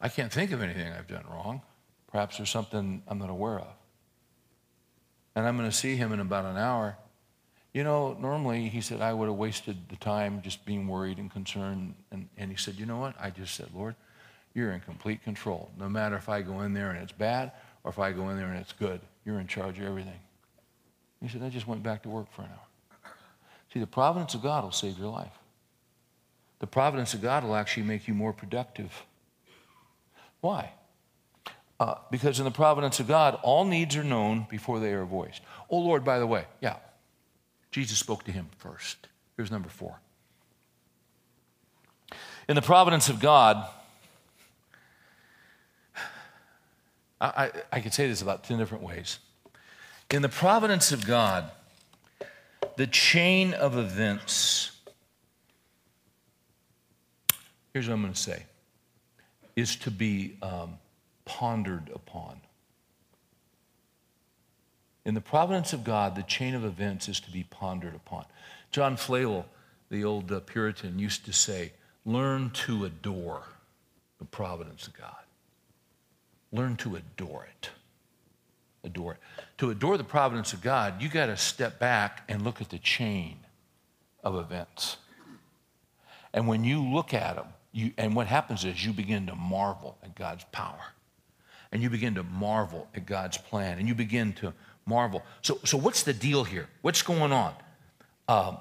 [0.00, 1.62] I can't think of anything I've done wrong.
[2.10, 3.74] Perhaps there's something I'm not aware of.
[5.34, 6.96] And I'm going to see him in about an hour.
[7.74, 11.30] You know, normally he said I would have wasted the time just being worried and
[11.30, 11.94] concerned.
[12.10, 13.14] And, and he said, You know what?
[13.20, 13.96] I just said, Lord,
[14.54, 15.70] you're in complete control.
[15.78, 17.52] No matter if I go in there and it's bad
[17.84, 20.20] or if I go in there and it's good, you're in charge of everything.
[21.20, 23.12] He said, I just went back to work for an hour.
[23.72, 25.32] See, the providence of God will save your life.
[26.60, 29.04] The providence of God will actually make you more productive.
[30.40, 30.70] Why?
[31.78, 35.42] Uh, because in the providence of God, all needs are known before they are voiced.
[35.68, 36.76] Oh, Lord, by the way, yeah,
[37.70, 39.08] Jesus spoke to him first.
[39.36, 40.00] Here's number four.
[42.48, 43.66] In the providence of God,
[47.20, 49.18] I, I, could say this about 10 different ways.
[50.10, 51.50] In the providence of God,
[52.76, 54.72] the chain of events,
[57.72, 58.44] here's what I'm going to say,
[59.56, 60.74] is to be um,
[61.24, 62.40] pondered upon.
[65.06, 68.26] In the providence of God, the chain of events is to be pondered upon.
[68.72, 69.46] John Flavel,
[69.88, 71.72] the old uh, Puritan, used to say,
[72.04, 73.42] Learn to adore
[74.18, 75.25] the providence of God.
[76.52, 77.70] Learn to adore it.
[78.84, 79.18] Adore it.
[79.58, 82.78] To adore the providence of God, you got to step back and look at the
[82.78, 83.38] chain
[84.22, 84.96] of events.
[86.32, 89.98] And when you look at them, you, and what happens is you begin to marvel
[90.02, 90.92] at God's power
[91.72, 94.52] and you begin to marvel at God's plan, and you begin to
[94.86, 95.22] marvel.
[95.42, 96.68] So, so what's the deal here?
[96.82, 97.54] What's going on?
[98.28, 98.58] Um,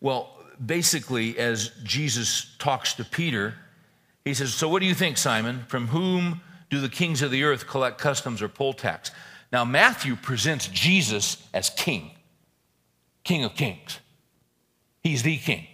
[0.00, 3.54] well, basically, as Jesus talks to Peter,
[4.24, 5.64] he says, So what do you think, Simon?
[5.68, 9.10] From whom do the kings of the earth collect customs or poll tax?
[9.52, 12.10] Now, Matthew presents Jesus as king,
[13.22, 14.00] king of kings.
[15.00, 15.66] He's the king.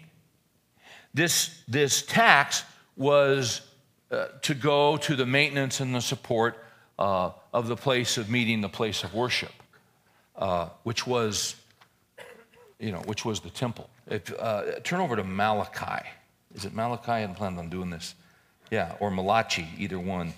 [1.14, 2.64] This, this tax
[2.96, 3.62] was
[4.10, 6.62] uh, to go to the maintenance and the support
[6.98, 9.52] uh, of the place of meeting, the place of worship,
[10.36, 11.56] uh, which was,
[12.78, 13.88] you know, which was the temple.
[14.08, 16.06] If, uh, turn over to Malachi.
[16.54, 17.12] Is it Malachi?
[17.12, 18.14] I hadn't planned on doing this.
[18.70, 20.33] Yeah, or Malachi, either one.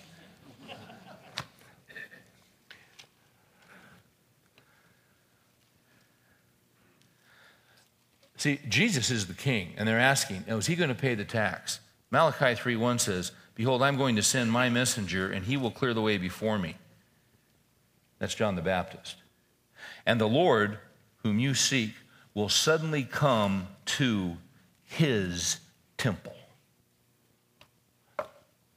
[8.36, 11.78] See, Jesus is the king, and they're asking, is he going to pay the tax?
[12.10, 16.02] Malachi 3:1 says, Behold, I'm going to send my messenger, and he will clear the
[16.02, 16.76] way before me.
[18.18, 19.16] That's John the Baptist.
[20.04, 20.78] And the Lord,
[21.22, 21.92] whom you seek,
[22.34, 24.38] will suddenly come to
[24.82, 25.60] his
[25.96, 26.34] temple.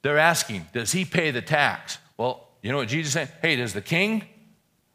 [0.06, 1.98] They're asking, does he pay the tax?
[2.16, 3.30] Well, you know what Jesus saying?
[3.42, 4.24] Hey, does the king?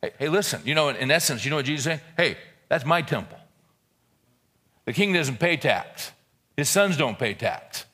[0.01, 2.01] Hey, hey, listen, you know, in essence, you know what Jesus saying?
[2.17, 2.37] Hey,
[2.69, 3.37] that's my temple.
[4.85, 6.13] The king doesn't pay tax,
[6.57, 7.87] his sons don't pay tax.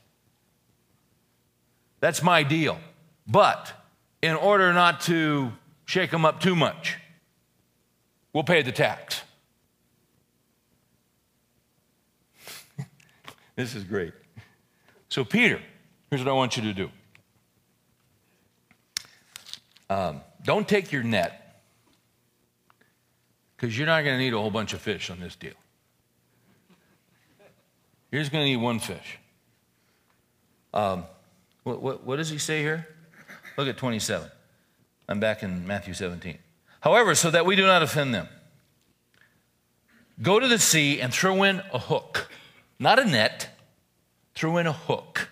[2.00, 2.78] That's my deal.
[3.26, 3.72] But
[4.20, 5.52] in order not to
[5.86, 6.98] shake them up too much,
[8.34, 9.22] we'll pay the tax.
[13.56, 14.12] this is great.
[15.08, 15.62] So, Peter,
[16.10, 16.90] here's what I want you to do
[19.88, 21.62] um, don't take your net,
[23.56, 25.52] because you're not going to need a whole bunch of fish on this deal.
[28.10, 29.18] You're just going to need one fish.
[30.72, 31.04] Um,
[31.64, 32.86] what, what, what does he say here?
[33.56, 34.30] Look at 27.
[35.08, 36.38] I'm back in Matthew 17.
[36.80, 38.28] However, so that we do not offend them,
[40.20, 42.30] go to the sea and throw in a hook,
[42.78, 43.48] not a net,
[44.34, 45.28] throw in a hook,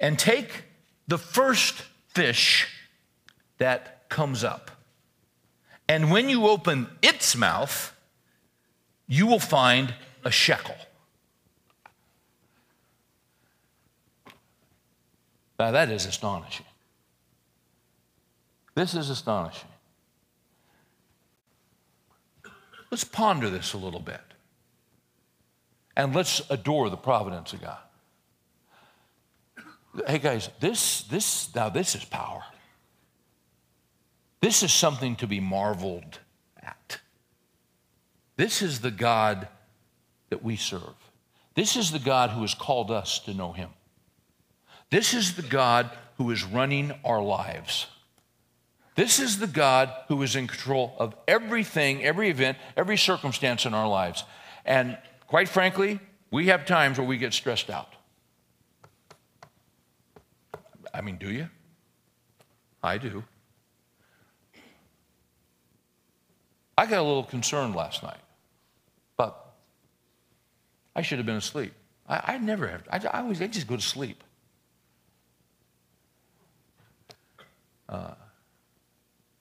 [0.00, 0.64] and take
[1.06, 2.68] the first fish
[3.62, 4.72] that comes up.
[5.88, 7.94] And when you open its mouth,
[9.06, 9.94] you will find
[10.24, 10.74] a shekel.
[15.60, 16.66] Now, that is astonishing.
[18.74, 19.68] This is astonishing.
[22.90, 24.20] Let's ponder this a little bit.
[25.96, 27.78] And let's adore the providence of God.
[30.06, 32.42] Hey guys, this this now this is power.
[34.42, 36.18] This is something to be marveled
[36.60, 37.00] at.
[38.36, 39.46] This is the God
[40.30, 40.96] that we serve.
[41.54, 43.70] This is the God who has called us to know him.
[44.90, 47.86] This is the God who is running our lives.
[48.96, 53.74] This is the God who is in control of everything, every event, every circumstance in
[53.74, 54.24] our lives.
[54.64, 56.00] And quite frankly,
[56.32, 57.94] we have times where we get stressed out.
[60.92, 61.48] I mean, do you?
[62.82, 63.22] I do.
[66.76, 68.20] I got a little concerned last night,
[69.16, 69.52] but
[70.96, 71.72] I should have been asleep.
[72.08, 72.82] I, I never have.
[72.90, 74.24] I, I always I just go to sleep.
[77.88, 78.14] Uh,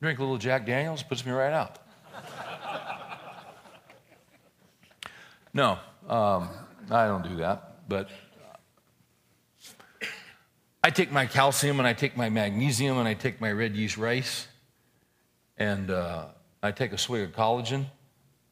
[0.02, 1.80] drink a little Jack Daniels, puts me right out.
[5.54, 5.80] no,
[6.10, 6.50] um,
[6.90, 7.88] I don't do that.
[7.88, 8.10] But
[10.84, 13.98] I take my calcium and I take my magnesium and I take my red yeast
[13.98, 14.48] rice
[15.58, 16.26] and uh,
[16.64, 17.86] I take a swig of collagen.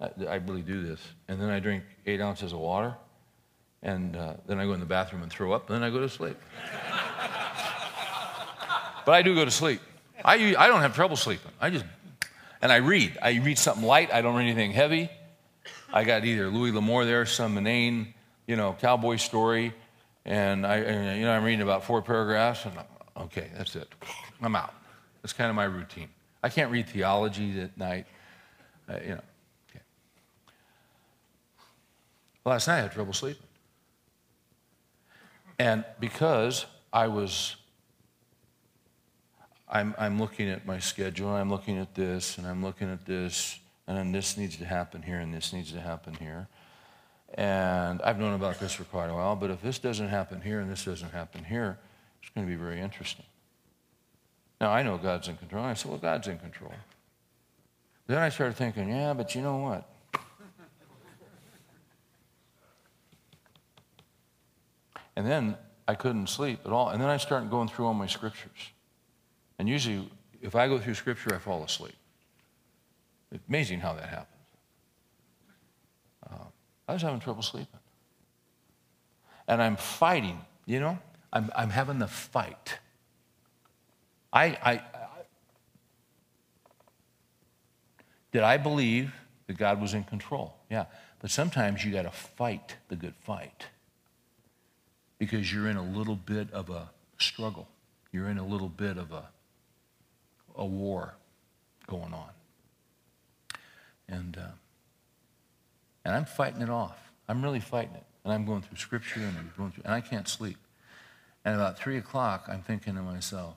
[0.01, 1.01] I, I, really do this.
[1.27, 2.95] And then I drink eight ounces of water.
[3.83, 5.69] And uh, then I go in the bathroom and throw up.
[5.69, 6.37] And then I go to sleep.
[9.05, 9.81] but I do go to sleep.
[10.23, 11.51] I, I don't have trouble sleeping.
[11.61, 11.85] I just,
[12.61, 13.17] and I read.
[13.21, 14.13] I read something light.
[14.13, 15.09] I don't read anything heavy.
[15.91, 18.13] I got either Louis L'Amour there, some inane,
[18.47, 19.73] you know, cowboy story,
[20.25, 23.87] and I, and, you know, I'm reading about four paragraphs, and I'm, okay, that's it.
[24.41, 24.73] I'm out.
[25.21, 26.09] That's kind of my routine.
[26.41, 28.05] I can't read theology at night,
[28.89, 29.21] uh, you know.
[29.69, 29.83] Okay.
[32.45, 33.47] Last night I had trouble sleeping,
[35.57, 37.55] and because I was
[39.69, 43.59] I'm, I'm looking at my schedule, I'm looking at this, and I'm looking at this,
[43.87, 46.47] and then this needs to happen here, and this needs to happen here.
[47.35, 50.59] And I've known about this for quite a while, but if this doesn't happen here
[50.59, 51.77] and this doesn't happen here,
[52.21, 53.25] it's going to be very interesting.
[54.59, 55.63] Now, I know God's in control.
[55.63, 56.73] I said, well, God's in control.
[58.07, 59.87] Then I started thinking, yeah, but you know what?
[65.15, 65.55] and then
[65.87, 66.89] I couldn't sleep at all.
[66.89, 68.71] And then I started going through all my scriptures.
[69.57, 70.09] And usually,
[70.41, 71.95] if I go through scripture, I fall asleep.
[73.31, 74.27] It's amazing how that happens.
[76.29, 76.45] Uh,
[76.87, 77.79] I was having trouble sleeping.
[79.47, 80.97] And I'm fighting, you know?
[81.31, 82.79] I'm, I'm having the fight.
[84.31, 84.81] I, I, I
[88.31, 89.13] did I believe
[89.47, 90.55] that God was in control?
[90.69, 90.85] Yeah.
[91.19, 93.65] But sometimes you got to fight the good fight
[95.17, 97.67] because you're in a little bit of a struggle.
[98.11, 99.29] You're in a little bit of a
[100.59, 101.15] a war
[101.87, 102.29] going on.
[104.07, 104.51] And, uh,
[106.05, 106.97] and I'm fighting it off.
[107.27, 108.03] I'm really fighting it.
[108.23, 110.57] And I'm going through scripture and I'm going through, and I can't sleep.
[111.45, 113.55] And about three o'clock, I'm thinking to myself,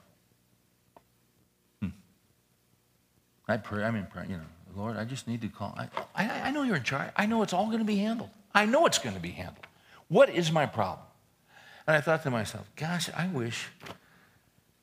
[1.81, 1.89] hmm.
[3.53, 4.45] I pray, I'm in prayer, you know,
[4.75, 5.77] Lord, I just need to call.
[5.77, 7.11] I, I, I know you're in charge.
[7.17, 8.31] I know it's all going to be handled.
[8.55, 9.67] I know it's going to be handled.
[10.09, 11.07] What is my problem?
[11.87, 13.69] And I thought to myself, gosh, I wish,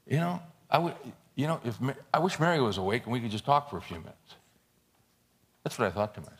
[0.05, 0.39] you know,
[0.69, 0.93] I would,
[1.35, 1.79] you know, if
[2.13, 4.35] I wish Mary was awake and we could just talk for a few minutes.
[5.63, 6.37] That's what I thought to myself.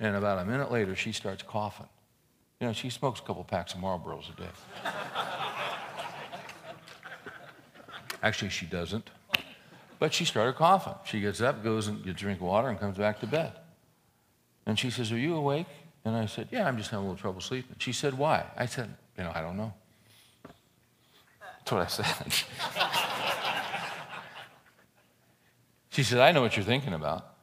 [0.00, 1.88] And about a minute later, she starts coughing.
[2.58, 4.48] You know, she smokes a couple packs of Marlboros a day.
[8.24, 9.08] Actually, she doesn't.
[10.00, 10.94] But she started coughing.
[11.04, 13.52] She gets up, goes and gets drink water, and comes back to bed.
[14.64, 15.66] And she says, Are you awake?
[16.06, 17.76] And I said, Yeah, I'm just having a little trouble sleeping.
[17.78, 18.46] She said, Why?
[18.56, 18.88] I said,
[19.18, 19.74] You know, I don't know.
[21.42, 22.32] That's what I said.
[25.90, 27.34] she said, I know what you're thinking about.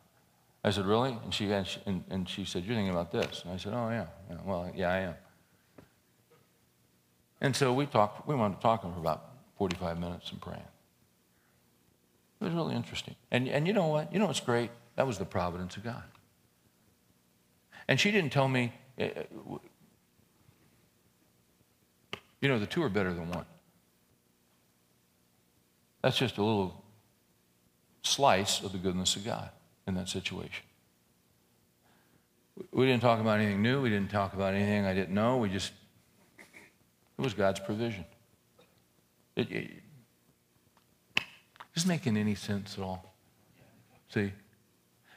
[0.64, 1.16] I said, Really?
[1.24, 3.44] And she, and she, and, and she said, You're thinking about this.
[3.46, 4.08] And I said, Oh, yeah.
[4.32, 4.38] yeah.
[4.44, 5.14] Well, yeah, I am.
[7.40, 9.30] And so we talked, we wanted wound up talking for about
[9.60, 10.64] 45 minutes and praying.
[12.40, 13.16] It was really interesting.
[13.32, 14.14] And, and you know what?
[14.14, 14.70] You know what's great?
[14.96, 16.04] That was the providence of God.
[17.88, 19.24] And she didn't tell me, eh, eh,
[22.42, 23.46] you know, the two are better than one.
[26.02, 26.84] That's just a little
[28.04, 29.50] slice of the goodness of God
[29.88, 30.64] in that situation.
[32.72, 33.82] We didn't talk about anything new.
[33.82, 35.38] We didn't talk about anything I didn't know.
[35.38, 35.72] We just,
[37.18, 38.06] it was God's provision.
[39.36, 39.72] It, it,
[41.78, 43.14] Is making any sense at all?
[44.10, 44.34] See?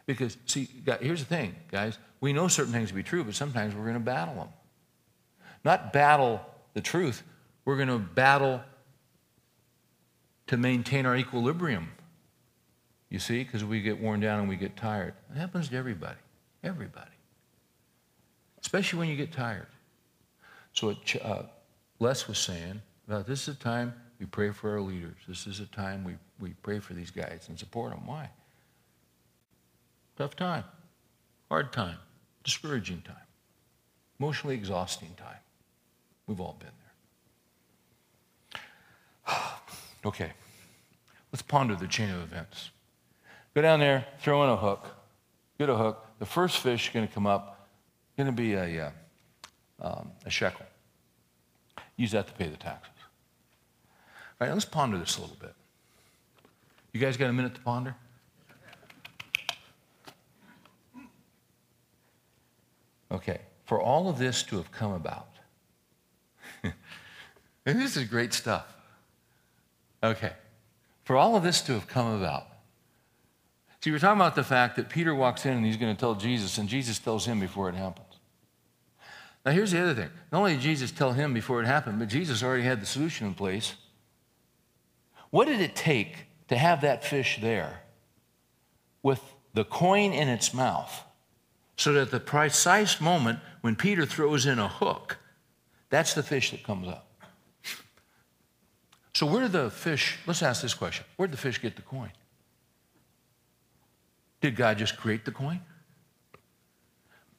[0.05, 0.69] Because, see,
[1.01, 1.97] here's the thing, guys.
[2.21, 4.49] We know certain things to be true, but sometimes we're going to battle them.
[5.65, 6.39] Not battle
[6.75, 7.23] the truth,
[7.65, 8.61] we're going to battle
[10.49, 11.89] to maintain our equilibrium.
[13.09, 15.15] You see, because we get worn down and we get tired.
[15.35, 16.19] It happens to everybody.
[16.63, 17.11] Everybody.
[18.61, 19.67] Especially when you get tired.
[20.75, 21.43] So, what uh,
[22.01, 25.17] Les was saying about this is a time we pray for our leaders.
[25.27, 28.07] This is a time we, we pray for these guys and support them.
[28.07, 28.31] Why?
[30.17, 30.65] Tough time,
[31.49, 31.97] hard time,
[32.45, 33.17] discouraging time,
[34.19, 35.39] emotionally exhausting time.
[36.27, 36.69] We've all been
[39.27, 39.37] there.
[40.05, 40.33] okay,
[41.33, 42.71] let's ponder the chain of events.
[43.55, 44.87] Go down there, throw in a hook,
[45.59, 46.07] get a hook.
[46.19, 47.69] The first fish is going to come up,
[48.17, 48.91] going to be a, uh,
[49.81, 50.67] um, a shekel.
[51.97, 52.93] Use that to pay the taxes.
[54.41, 55.55] All right, let's ponder this a little bit.
[56.93, 57.95] You guys got a minute to ponder?
[63.13, 65.29] Okay, for all of this to have come about,
[66.63, 66.73] and
[67.65, 68.73] this is great stuff.
[70.03, 70.33] Okay,
[71.05, 72.47] for all of this to have come about,
[73.81, 76.15] see, we're talking about the fact that Peter walks in and he's going to tell
[76.15, 78.07] Jesus, and Jesus tells him before it happens.
[79.45, 80.11] Now, here's the other thing.
[80.31, 83.27] Not only did Jesus tell him before it happened, but Jesus already had the solution
[83.27, 83.75] in place.
[85.31, 87.81] What did it take to have that fish there
[89.05, 89.23] with
[89.55, 91.05] the coin in its mouth
[91.77, 95.19] so that the precise moment when Peter throws in a hook,
[95.91, 97.07] that's the fish that comes up?
[99.15, 101.83] So, where did the fish, let's ask this question where did the fish get the
[101.83, 102.11] coin?
[104.41, 105.61] Did God just create the coin?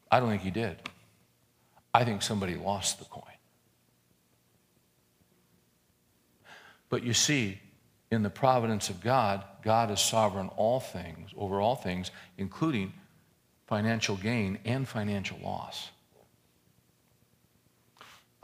[0.09, 0.78] I don't think he did.
[1.93, 3.24] I think somebody lost the coin.
[6.88, 7.59] But you see,
[8.12, 12.93] in the providence of God, God is sovereign all things, over all things, including
[13.68, 15.89] financial gain and financial loss.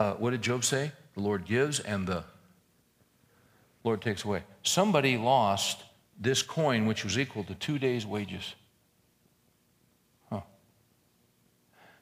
[0.00, 0.92] Uh, what did Job say?
[1.14, 2.24] The Lord gives and the
[3.84, 4.42] Lord takes away.
[4.62, 5.82] Somebody lost
[6.18, 8.54] this coin, which was equal to two days' wages.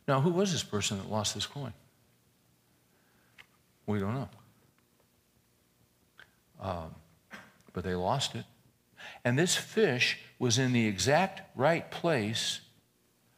[0.06, 1.72] Now, who was this person that lost this coin?
[3.86, 4.28] We don't know.
[6.60, 6.94] Um,
[7.76, 8.46] but they lost it.
[9.22, 12.60] And this fish was in the exact right place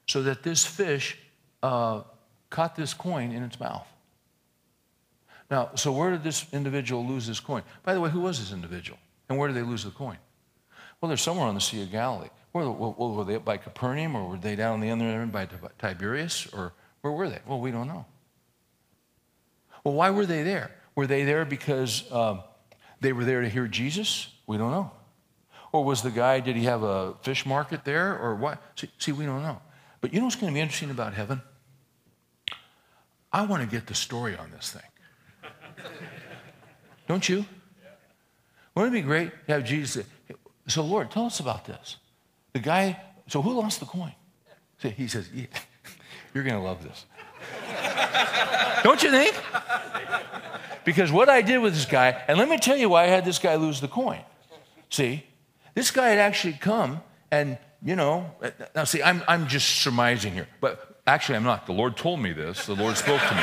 [0.07, 1.19] so that this fish
[1.61, 2.03] uh,
[2.49, 3.89] caught this coin in its mouth.
[5.51, 7.65] Now, so where did this individual lose this coin?
[7.83, 9.01] By the way, who was this individual?
[9.29, 10.19] And where did they lose the coin?
[11.01, 12.29] Well, they're somewhere on the Sea of Galilee.
[12.53, 15.49] Were they up by Capernaum or were they down the other end by
[15.81, 17.41] Tiberias or where were they?
[17.45, 18.07] Well, we don't know.
[19.83, 20.71] Well, why were they there?
[20.95, 22.43] Were they there because um,
[23.01, 24.29] they were there to hear Jesus?
[24.47, 24.91] We don't know.
[25.73, 28.63] Or was the guy, did he have a fish market there or what?
[28.77, 29.61] See, see we don't know.
[30.01, 31.43] But you know what's going to be interesting about heaven?
[33.33, 35.51] I want to get the story on this thing.
[37.09, 37.45] don't you?
[38.75, 40.35] Wouldn't it be great to have Jesus say,
[40.69, 41.97] So, Lord, tell us about this.
[42.53, 44.13] The guy, so who lost the coin?
[44.81, 45.47] He says, yeah,
[46.35, 47.05] You're going to love this.
[48.85, 49.35] Don't you think?
[50.89, 53.23] Because what I did with this guy, and let me tell you why I had
[53.27, 54.21] this guy lose the coin.
[54.89, 55.23] See,
[55.75, 58.31] this guy had actually come and, you know,
[58.75, 61.67] now see, I'm, I'm just surmising here, but actually I'm not.
[61.67, 63.43] The Lord told me this, the Lord spoke to me.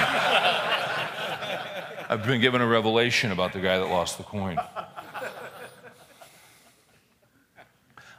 [2.09, 4.59] I've been given a revelation about the guy that lost the coin.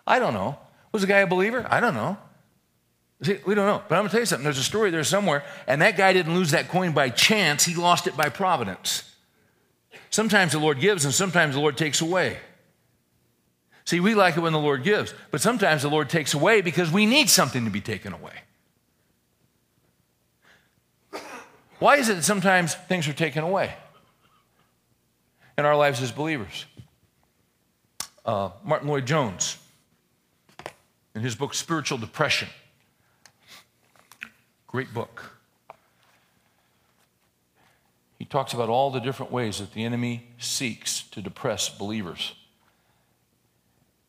[0.07, 0.57] I don't know.
[0.93, 1.67] Was the guy a believer?
[1.69, 2.17] I don't know.
[3.23, 3.83] See, we don't know.
[3.89, 4.45] But I'm going to tell you something.
[4.45, 7.75] There's a story there somewhere, and that guy didn't lose that coin by chance, he
[7.75, 9.03] lost it by providence.
[10.17, 12.39] Sometimes the Lord gives, and sometimes the Lord takes away.
[13.85, 16.91] See, we like it when the Lord gives, but sometimes the Lord takes away because
[16.91, 18.33] we need something to be taken away.
[21.81, 23.75] Why is it that sometimes things are taken away
[25.59, 26.65] in our lives as believers?
[28.25, 29.59] Uh, Martyn Lloyd-Jones
[31.15, 32.49] in his book, Spiritual Depression.
[34.67, 35.36] Great book.
[38.27, 42.35] He talks about all the different ways that the enemy seeks to depress believers.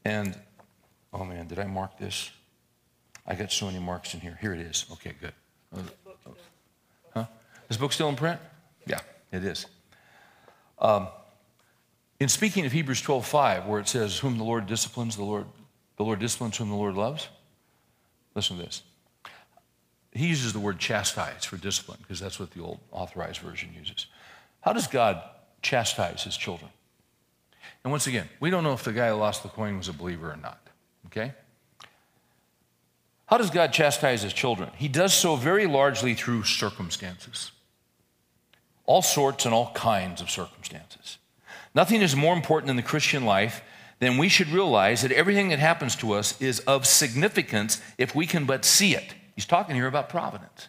[0.03, 0.35] And,
[1.13, 2.31] oh man, did I mark this?
[3.27, 4.35] I got so many marks in here.
[4.41, 4.87] Here it is.
[4.93, 5.33] Okay, good.
[5.71, 5.81] Uh,
[7.13, 7.25] huh?
[7.67, 8.39] This book still in print?
[8.87, 9.01] Yeah,
[9.31, 9.67] it is.
[10.79, 11.09] Um,
[12.19, 15.45] in speaking of Hebrews 12:5, where it says, "Whom the Lord disciplines, the Lord
[15.97, 17.27] the Lord disciplines whom the Lord loves.
[18.33, 18.81] Listen to this.
[20.17, 24.07] He uses the word chastise for discipline because that's what the old authorized version uses.
[24.61, 25.21] How does God
[25.61, 26.71] chastise his children?
[27.83, 29.93] And once again, we don't know if the guy who lost the coin was a
[29.93, 30.59] believer or not.
[31.05, 31.33] Okay?
[33.27, 34.71] How does God chastise his children?
[34.75, 37.51] He does so very largely through circumstances.
[38.85, 41.17] All sorts and all kinds of circumstances.
[41.75, 43.61] Nothing is more important in the Christian life
[43.99, 48.25] than we should realize that everything that happens to us is of significance if we
[48.25, 49.13] can but see it.
[49.37, 50.67] He's talking here about providence.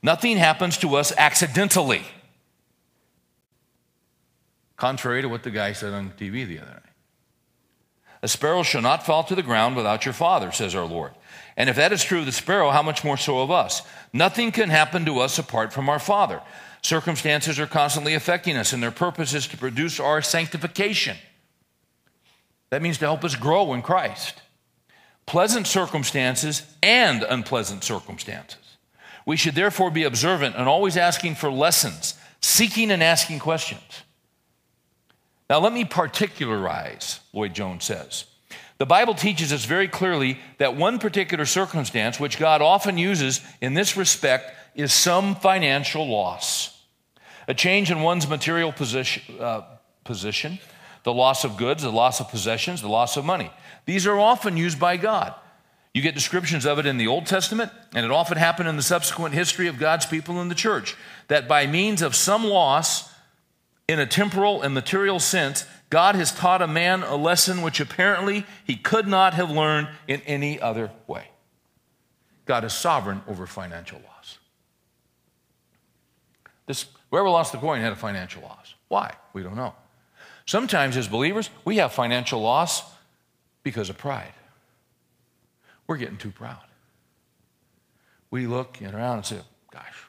[0.00, 2.02] Nothing happens to us accidentally,
[4.76, 6.82] contrary to what the guy said on TV the other night.
[8.22, 11.10] A sparrow shall not fall to the ground without your father, says our Lord.
[11.56, 13.82] And if that is true of the sparrow, how much more so of us?
[14.12, 16.40] Nothing can happen to us apart from our Father.
[16.80, 21.16] Circumstances are constantly affecting us, and their purpose is to produce our sanctification.
[22.70, 24.42] That means to help us grow in Christ.
[25.26, 28.58] Pleasant circumstances and unpleasant circumstances.
[29.26, 34.02] We should therefore be observant and always asking for lessons, seeking and asking questions.
[35.48, 38.24] Now, let me particularize, Lloyd Jones says.
[38.78, 43.74] The Bible teaches us very clearly that one particular circumstance, which God often uses in
[43.74, 46.82] this respect, is some financial loss.
[47.46, 49.62] A change in one's material position, uh,
[50.02, 50.58] position,
[51.04, 53.50] the loss of goods, the loss of possessions, the loss of money.
[53.84, 55.34] These are often used by God.
[55.92, 58.82] You get descriptions of it in the Old Testament, and it often happened in the
[58.82, 60.96] subsequent history of God's people in the church,
[61.28, 63.12] that by means of some loss
[63.86, 68.44] in a temporal and material sense, God has taught a man a lesson which apparently
[68.64, 71.28] he could not have learned in any other way.
[72.46, 74.38] God is sovereign over financial loss.
[76.66, 78.74] This, whoever lost the coin had a financial loss.
[78.88, 79.14] Why?
[79.32, 79.74] We don't know.
[80.46, 82.82] Sometimes, as believers, we have financial loss
[83.64, 84.32] because of pride.
[85.88, 86.62] We're getting too proud.
[88.30, 89.38] We look around and say,
[89.72, 90.08] Gosh,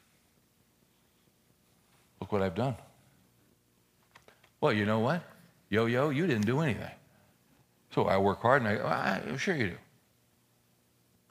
[2.22, 2.76] look what I've done.
[4.62, 5.24] Well, you know what?
[5.70, 6.92] Yo, yo, you didn't do anything.
[7.94, 9.78] So I work hard and I go, ah, sure you do.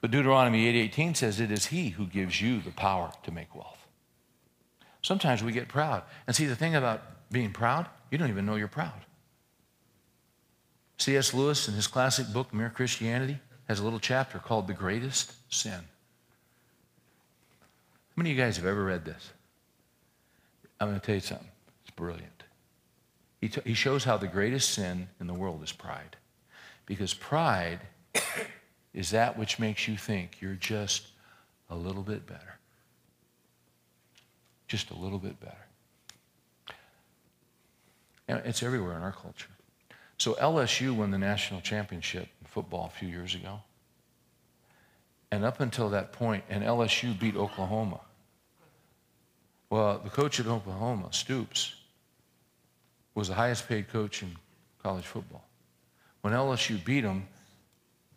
[0.01, 3.87] But Deuteronomy 8:18 says it is he who gives you the power to make wealth.
[5.01, 6.03] Sometimes we get proud.
[6.27, 9.05] And see the thing about being proud, you don't even know you're proud.
[10.97, 11.33] C.S.
[11.33, 15.71] Lewis in his classic book Mere Christianity has a little chapter called The Greatest Sin.
[15.71, 19.31] How many of you guys have ever read this?
[20.79, 21.47] I'm going to tell you something.
[21.83, 22.43] It's brilliant.
[23.41, 26.15] He, t- he shows how the greatest sin in the world is pride.
[26.85, 27.79] Because pride
[28.93, 31.07] is that which makes you think you're just
[31.69, 32.57] a little bit better.
[34.67, 35.55] Just a little bit better.
[38.27, 39.49] And it's everywhere in our culture.
[40.17, 43.59] So LSU won the national championship in football a few years ago.
[45.31, 47.99] And up until that point, and LSU beat Oklahoma.
[49.69, 51.75] Well, the coach at Oklahoma, Stoops,
[53.15, 54.35] was the highest paid coach in
[54.81, 55.43] college football.
[56.21, 57.27] When LSU beat them,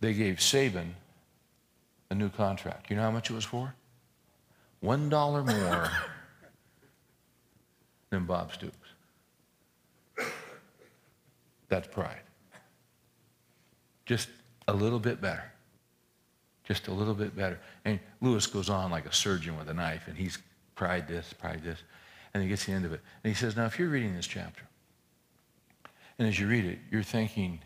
[0.00, 0.90] they gave Saban
[2.10, 2.90] a new contract.
[2.90, 3.74] You know how much it was for?
[4.80, 5.90] One dollar more
[8.10, 8.77] than Bob Stoops.
[11.68, 12.20] That's pride.
[14.06, 14.28] Just
[14.66, 15.52] a little bit better.
[16.64, 17.58] Just a little bit better.
[17.84, 20.38] And Lewis goes on like a surgeon with a knife, and he's
[20.74, 21.82] pride this, pride this.
[22.32, 23.00] And he gets the end of it.
[23.24, 24.62] And he says, Now, if you're reading this chapter,
[26.18, 27.60] and as you read it, you're thinking,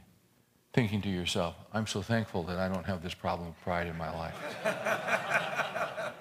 [0.72, 3.96] thinking to yourself, I'm so thankful that I don't have this problem of pride in
[3.96, 4.36] my life.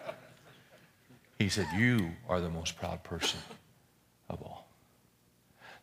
[1.39, 3.39] he said, You are the most proud person
[4.29, 4.67] of all.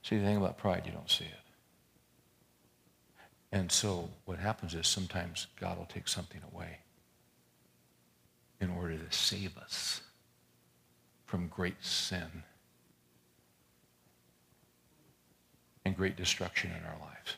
[0.03, 1.48] See, the thing about pride, you don't see it.
[3.51, 6.79] And so what happens is sometimes God will take something away
[8.61, 10.03] in order to save us
[11.25, 12.43] from great sin
[15.85, 17.37] and great destruction in our lives.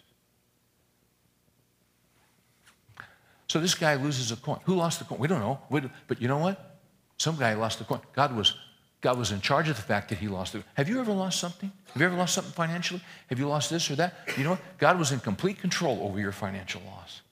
[3.47, 4.61] So this guy loses a coin.
[4.65, 5.19] Who lost the coin?
[5.19, 5.61] We don't know.
[6.07, 6.79] But you know what?
[7.19, 8.01] Some guy lost the coin.
[8.13, 8.55] God was,
[9.01, 10.63] God was in charge of the fact that he lost it.
[10.75, 11.73] Have you ever lost something?
[11.93, 13.01] Have you ever lost something financially?
[13.29, 14.15] Have you lost this or that?
[14.37, 14.79] You know what?
[14.79, 17.23] God was in complete control over your financial loss.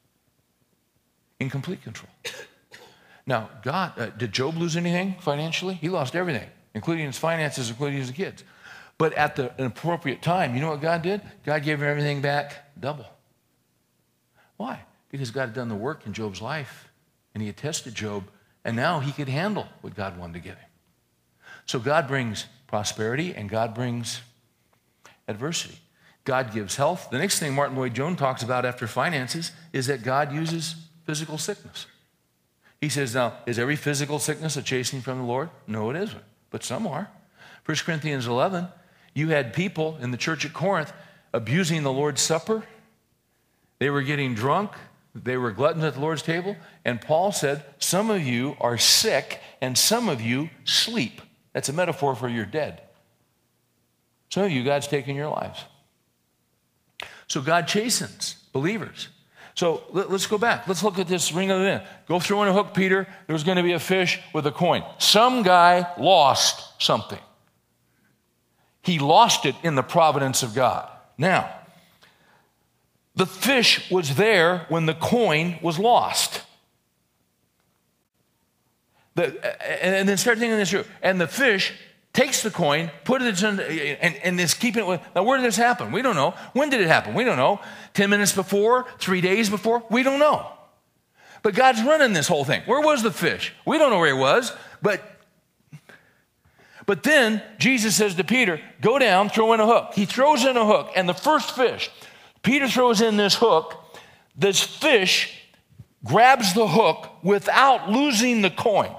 [1.39, 2.11] In complete control.
[3.27, 5.75] Now, God, uh, did Job lose anything financially?
[5.75, 8.43] He lost everything, including his finances, including his kids.
[8.97, 11.21] But at the appropriate time, you know what God did?
[11.45, 13.07] God gave him everything back double.
[14.57, 14.81] Why?
[15.11, 16.89] Because God had done the work in Job's life
[17.35, 18.25] and he had tested Job,
[18.65, 20.68] and now he could handle what God wanted to give him.
[21.69, 24.23] So God brings prosperity and God brings
[25.29, 25.79] adversity.
[26.25, 27.09] God gives health.
[27.11, 31.87] The next thing Martyn Lloyd-Jones talks about after finances is that God uses physical sickness.
[32.81, 35.51] He says, Now, is every physical sickness a chastening from the Lord?
[35.67, 37.11] No, it isn't, but some are.
[37.65, 38.69] 1 Corinthians 11
[39.15, 40.93] you had people in the church at Corinth
[41.33, 42.63] abusing the Lord's Supper.
[43.81, 44.71] They were getting drunk.
[45.15, 46.57] They were gluttons at the Lord's table.
[46.85, 51.21] And Paul said, Some of you are sick and some of you sleep.
[51.53, 52.81] That's a metaphor for you're dead.
[54.31, 55.65] Some of you, God's taken your lives.
[57.27, 59.09] So God chastens believers.
[59.55, 60.69] So let, us go back.
[60.69, 61.83] Let's look at this ring of the wind.
[62.07, 63.09] Go throw in a hook, Peter.
[63.27, 64.85] There's going to be a fish with a coin.
[64.99, 67.19] Some guy lost something.
[68.83, 70.89] He lost it in the providence of God.
[71.19, 71.53] Now,
[73.17, 76.43] the fish was there when the coin was lost.
[79.19, 80.85] The, and then start thinking this through.
[81.03, 81.73] And the fish
[82.13, 85.01] takes the coin, put it in, and, and is keeping it with.
[85.17, 85.91] Now, where did this happen?
[85.91, 86.35] We don't know.
[86.53, 87.15] When did it happen?
[87.15, 87.61] We don't know.
[87.95, 88.87] 10 minutes before?
[89.01, 89.83] Three days before?
[89.91, 90.47] We don't know.
[91.43, 92.63] But God's running this whole thing.
[92.67, 93.53] Where was the fish?
[93.67, 94.53] We don't know where he was,
[94.83, 95.03] but
[96.87, 99.95] but then Jesus says to Peter, Go down, throw in a hook.
[99.95, 101.91] He throws in a hook, and the first fish,
[102.43, 103.75] Peter throws in this hook.
[104.35, 105.43] This fish
[106.05, 108.95] grabs the hook without losing the coin.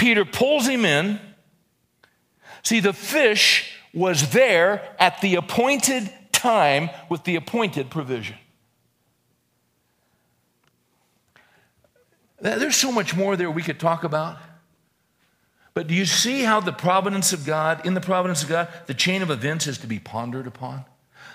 [0.00, 1.20] Peter pulls him in.
[2.62, 8.36] See, the fish was there at the appointed time with the appointed provision.
[12.40, 14.38] There's so much more there we could talk about.
[15.74, 18.94] But do you see how the providence of God, in the providence of God, the
[18.94, 20.86] chain of events is to be pondered upon?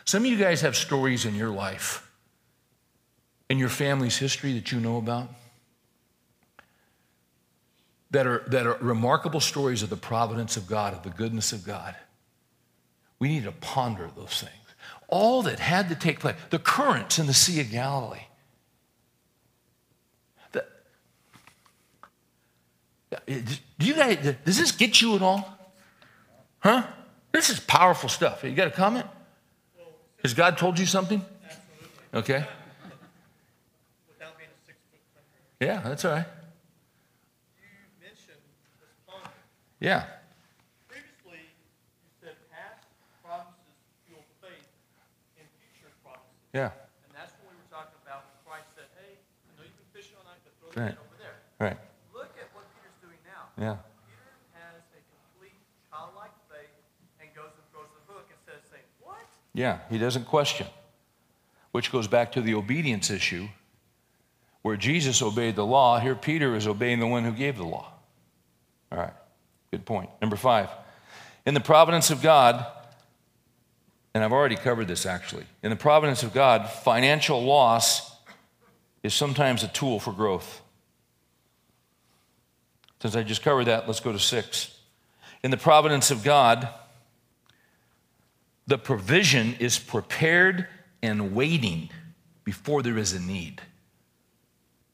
[0.06, 2.10] Some of you guys have stories in your life,
[3.48, 5.30] in your family's history that you know about
[8.12, 11.66] that are, that are remarkable stories of the providence of God, of the goodness of
[11.66, 11.96] God.
[13.20, 14.52] We need to ponder those things.
[15.08, 18.28] All that had to take place, the currents in the Sea of Galilee.
[20.52, 20.66] The,
[23.26, 25.58] do you guys, does this get you at all?
[26.60, 26.86] Huh?
[27.32, 28.44] This is powerful stuff.
[28.44, 29.06] You got a comment?
[30.24, 31.24] Has God told you something?
[32.14, 32.46] Okay.
[35.60, 36.26] Yeah, that's all right.
[39.86, 40.10] Yeah.
[40.90, 42.90] Previously, you said past
[43.22, 43.78] promises
[44.10, 44.66] fuel faith
[45.38, 46.34] and future promises.
[46.58, 46.74] Yeah.
[47.06, 49.94] And that's what we were talking about when Christ said, hey, I know you've been
[49.94, 50.90] fishing all night, but throw right.
[50.90, 51.38] net over there.
[51.62, 51.78] Right.
[52.18, 53.54] Look at what Peter's doing now.
[53.62, 53.78] Yeah.
[54.10, 55.62] Peter has a complete
[55.94, 56.74] childlike faith
[57.22, 59.30] and goes and throws the hook instead of saying, what?
[59.54, 60.66] Yeah, he doesn't question.
[61.78, 63.54] Which goes back to the obedience issue
[64.66, 66.02] where Jesus obeyed the law.
[66.02, 67.95] Here, Peter is obeying the one who gave the law.
[69.86, 70.10] Point.
[70.22, 70.70] Number five,
[71.46, 72.66] in the providence of God,
[74.14, 78.16] and I've already covered this actually, in the providence of God, financial loss
[79.04, 80.62] is sometimes a tool for growth.
[83.02, 84.76] Since I just covered that, let's go to six.
[85.44, 86.68] In the providence of God,
[88.66, 90.68] the provision is prepared
[91.04, 91.90] and waiting
[92.44, 93.62] before there is a need.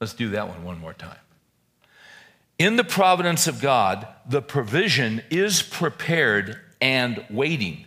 [0.02, 1.20] Let's do that one one more time.
[2.60, 7.86] In the providence of God, the provision is prepared and waiting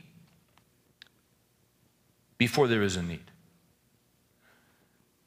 [2.39, 3.31] before there is a need.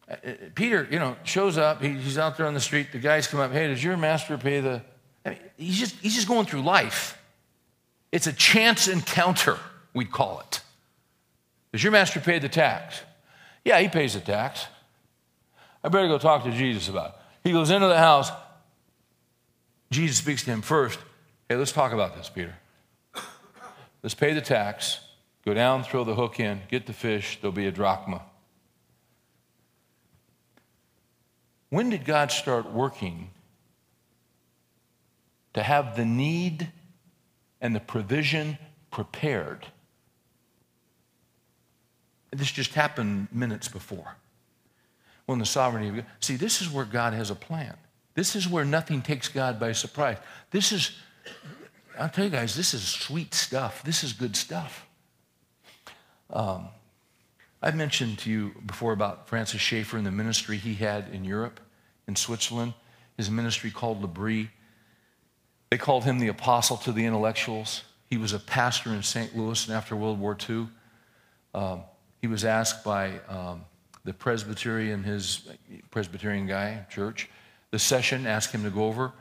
[0.10, 1.82] Uh, uh, Peter, you know, shows up.
[1.82, 2.92] He's out there on the street.
[2.92, 3.52] The guys come up.
[3.52, 4.82] Hey, does your master pay the?
[5.26, 7.18] I mean, he's just he's just going through life.
[8.12, 9.58] It's a chance encounter,
[9.94, 10.62] we'd call it.
[11.74, 13.02] Does your master pay the tax?
[13.66, 14.66] Yeah, he pays the tax.
[15.84, 17.16] I better go talk to Jesus about it.
[17.44, 18.32] He goes into the house.
[19.90, 21.00] Jesus speaks to him first.
[21.48, 22.56] Hey, let's talk about this, Peter.
[24.04, 25.00] Let's pay the tax,
[25.44, 28.22] go down, throw the hook in, get the fish, there'll be a drachma.
[31.70, 33.32] When did God start working
[35.54, 36.72] to have the need
[37.60, 38.58] and the provision
[38.92, 39.66] prepared?
[42.32, 44.16] This just happened minutes before.
[45.26, 46.06] When the sovereignty of God.
[46.22, 47.76] See, this is where God has a plan.
[48.18, 50.18] This is where nothing takes God by surprise.
[50.50, 50.98] This is,
[52.00, 53.84] I'll tell you guys, this is sweet stuff.
[53.84, 54.88] This is good stuff.
[56.32, 56.70] Um,
[57.62, 61.60] I've mentioned to you before about Francis Schaeffer and the ministry he had in Europe,
[62.08, 62.74] in Switzerland,
[63.18, 64.50] his ministry called L'Abri.
[65.70, 67.84] They called him the apostle to the intellectuals.
[68.10, 69.38] He was a pastor in St.
[69.38, 70.70] Louis, and after World War II,
[71.54, 71.84] um,
[72.20, 73.64] he was asked by um,
[74.06, 75.48] the Presbyterian, his
[75.92, 77.30] Presbyterian guy, church,
[77.72, 79.12] the session, asked him to go over,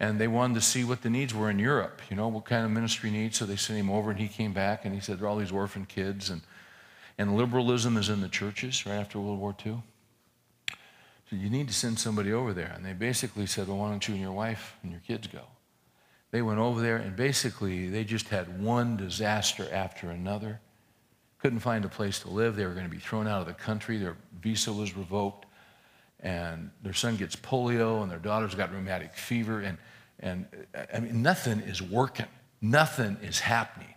[0.00, 2.64] and they wanted to see what the needs were in Europe, you know, what kind
[2.64, 3.38] of ministry needs.
[3.38, 5.36] So they sent him over, and he came back, and he said, there are all
[5.36, 6.42] these orphan kids, and,
[7.18, 9.82] and liberalism is in the churches right after World War II.
[11.28, 12.72] So you need to send somebody over there.
[12.74, 15.42] And they basically said, well, why don't you and your wife and your kids go?
[16.30, 20.60] They went over there, and basically they just had one disaster after another.
[21.38, 22.56] couldn't find a place to live.
[22.56, 23.98] They were going to be thrown out of the country.
[23.98, 25.46] Their visa was revoked.
[26.20, 29.60] And their son gets polio, and their daughter's got rheumatic fever.
[29.60, 29.78] And,
[30.18, 30.46] and
[30.92, 32.26] I mean, nothing is working,
[32.60, 33.94] nothing is happening.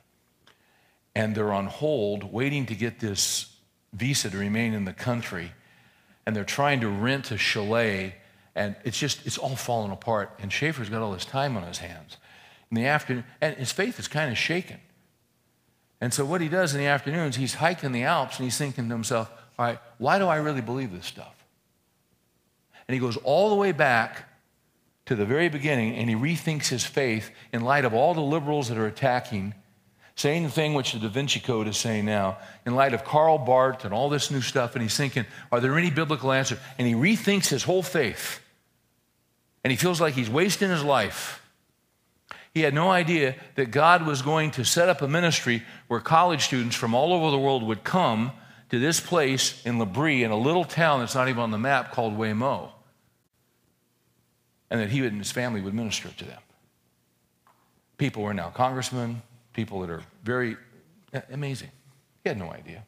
[1.16, 3.54] And they're on hold, waiting to get this
[3.94, 5.52] visa to remain in the country.
[6.26, 8.16] And they're trying to rent a chalet,
[8.56, 10.32] and it's just, it's all falling apart.
[10.40, 12.18] And Schaeffer's got all this time on his hands.
[12.70, 14.80] In the afternoon, and his faith is kind of shaken.
[16.00, 18.88] And so, what he does in the afternoons, he's hiking the Alps and he's thinking
[18.88, 21.41] to himself, all right, why do I really believe this stuff?
[22.92, 24.26] And he goes all the way back
[25.06, 28.68] to the very beginning and he rethinks his faith in light of all the liberals
[28.68, 29.54] that are attacking,
[30.18, 33.38] saying the thing which the Da Vinci Code is saying now, in light of Karl
[33.38, 34.76] Barth and all this new stuff.
[34.76, 36.60] And he's thinking, are there any biblical answers?
[36.78, 38.42] And he rethinks his whole faith.
[39.64, 41.42] And he feels like he's wasting his life.
[42.54, 46.44] He had no idea that God was going to set up a ministry where college
[46.44, 48.34] students from all over the world would come
[48.68, 51.92] to this place in L'Abri, in a little town that's not even on the map
[51.92, 52.70] called Huémoz,
[54.72, 56.40] and that he and his family would minister to them.
[57.98, 59.22] People were now congressmen,
[59.54, 60.58] people that are very
[61.32, 61.70] amazing.
[62.24, 62.84] He had no idea.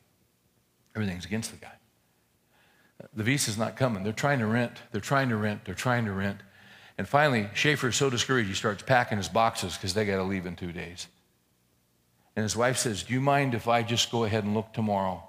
[0.95, 1.73] Everything's against the guy.
[3.13, 4.03] The visa's not coming.
[4.03, 6.39] They're trying to rent, they're trying to rent, they're trying to rent.
[6.97, 10.23] And finally, Schaeffer is so discouraged, he starts packing his boxes because they got to
[10.23, 11.07] leave in two days.
[12.35, 15.21] And his wife says, Do you mind if I just go ahead and look tomorrow?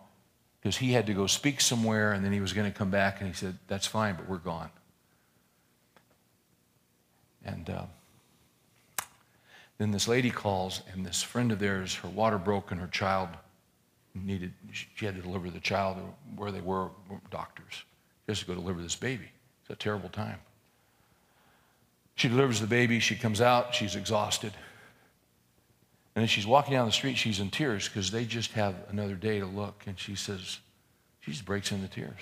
[0.60, 3.20] Because he had to go speak somewhere and then he was going to come back.
[3.20, 4.70] And he said, That's fine, but we're gone.
[7.44, 7.84] And uh,
[9.78, 13.28] then this lady calls, and this friend of theirs, her water broke, and her child
[14.14, 15.98] needed, she had to deliver the child
[16.36, 16.90] where they were,
[17.30, 17.84] doctors.
[18.28, 19.28] Has to go deliver this baby.
[19.62, 20.38] It's a terrible time.
[22.14, 23.00] She delivers the baby.
[23.00, 23.74] She comes out.
[23.74, 24.52] She's exhausted.
[26.14, 27.18] And then she's walking down the street.
[27.18, 29.82] She's in tears because they just have another day to look.
[29.86, 30.58] And she says,
[31.20, 32.20] she just breaks into tears.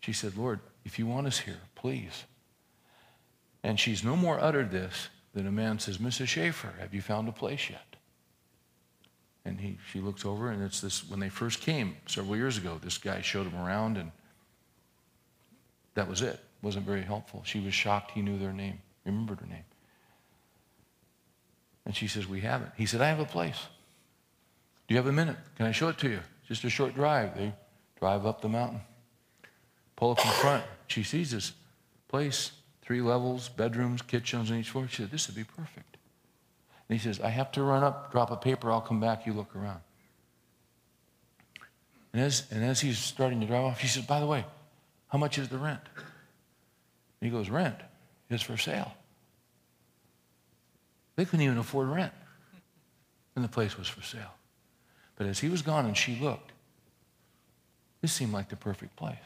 [0.00, 2.24] She said, Lord, if you want us here, please.
[3.66, 6.28] And she's no more uttered this than a man says, Mrs.
[6.28, 7.96] Schaeffer, have you found a place yet?
[9.44, 12.78] And he, she looks over, and it's this when they first came several years ago,
[12.80, 14.12] this guy showed them around, and
[15.94, 17.42] that was it wasn't very helpful.
[17.44, 19.64] She was shocked he knew their name, remembered her name.
[21.84, 22.70] And she says, We haven't.
[22.76, 23.58] He said, I have a place.
[24.86, 25.38] Do you have a minute?
[25.56, 26.20] Can I show it to you?
[26.46, 27.36] Just a short drive.
[27.36, 27.52] They
[27.98, 28.80] drive up the mountain,
[29.96, 30.62] pull up in front.
[30.86, 31.52] She sees this
[32.06, 32.52] place,
[32.86, 34.86] three levels, bedrooms, kitchens on each floor.
[34.88, 35.96] She said, This would be perfect.
[36.88, 39.32] And he says, I have to run up, drop a paper, I'll come back, you
[39.32, 39.80] look around.
[42.12, 44.44] And as, and as he's starting to drive off, she says, By the way,
[45.08, 45.80] how much is the rent?
[47.20, 47.76] He goes, Rent
[48.30, 48.94] is for sale.
[51.16, 52.12] They couldn't even afford rent.
[53.34, 54.34] And the place was for sale.
[55.16, 56.52] But as he was gone and she looked,
[58.00, 59.16] this seemed like the perfect place.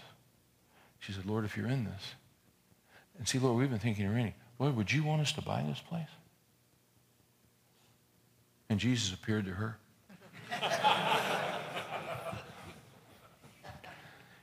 [1.00, 2.14] She said, Lord, if you're in this,
[3.20, 4.32] and see, Lord, we've been thinking of renting.
[4.58, 6.08] Lord, would you want us to buy this place?
[8.70, 9.76] And Jesus appeared to her.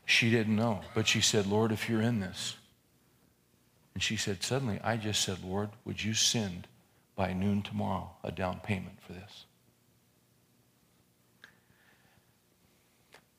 [0.05, 2.55] she didn't know, but she said, Lord, if you're in this,
[3.95, 6.67] and she said, Suddenly, I just said, Lord, would you send
[7.15, 9.45] by noon tomorrow a down payment for this?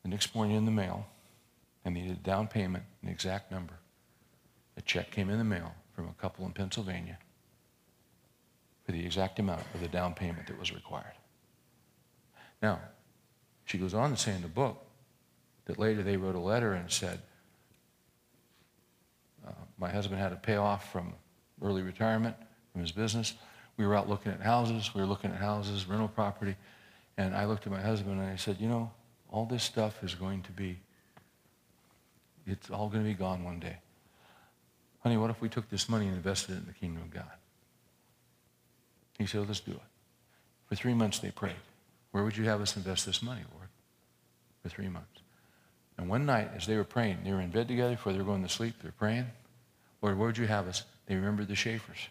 [0.03, 1.07] The next morning in the mail,
[1.87, 3.75] I needed a down payment, an exact number.
[4.79, 7.19] A check came in the mail from a couple in Pennsylvania
[8.87, 11.13] for the exact amount of the down payment that was required.
[12.63, 12.79] Now,
[13.65, 14.87] she goes on to say in the book
[15.65, 17.21] that later they wrote a letter and said,
[19.47, 21.13] uh, my husband had to pay off from
[21.61, 22.37] early retirement
[22.73, 23.35] from his business.
[23.77, 24.95] We were out looking at houses.
[24.95, 26.55] We were looking at houses, rental property.
[27.17, 28.93] And I looked at my husband and I said, you know,
[29.29, 30.79] all this stuff is going to be,
[32.47, 33.79] it's all going to be gone one day.
[35.01, 37.31] Honey, what if we took this money and invested it in the kingdom of God?
[39.19, 39.81] He said, let's do it.
[40.67, 41.57] For three months they prayed.
[42.13, 43.69] Where would you have us invest this money, Lord?
[44.63, 45.21] For three months.
[45.97, 48.25] And one night, as they were praying, they were in bed together before they were
[48.25, 48.75] going to sleep.
[48.83, 49.27] They're praying.
[50.01, 50.85] Lord, where would you have us?
[51.07, 52.09] They remembered the Schaeffers.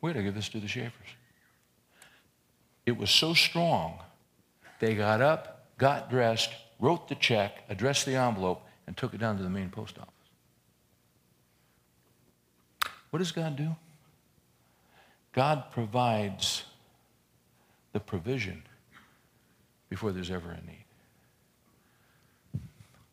[0.00, 0.92] We had to give this to the Schaeffers.
[2.86, 3.98] It was so strong,
[4.80, 9.36] they got up, got dressed, wrote the check, addressed the envelope, and took it down
[9.36, 10.10] to the main post office.
[13.10, 13.76] What does God do?
[15.32, 16.64] God provides
[17.92, 18.64] the provision
[19.90, 20.84] before there's ever a need.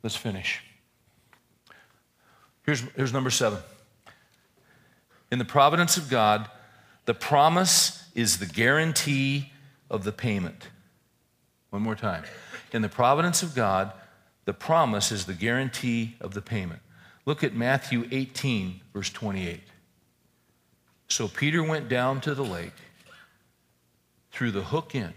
[0.02, 0.64] Let's finish.
[2.66, 3.60] Here's, here's number seven.
[5.32, 6.50] In the providence of God,
[7.06, 9.52] the promise is the guarantee
[9.92, 10.70] of the payment.
[11.70, 12.24] One more time.
[12.72, 13.94] In the providence of God,
[14.48, 16.80] the promise is the guarantee of the payment.
[17.26, 19.60] Look at Matthew 18, verse 28.
[21.10, 22.72] So Peter went down to the lake,
[24.32, 25.14] threw the hook in,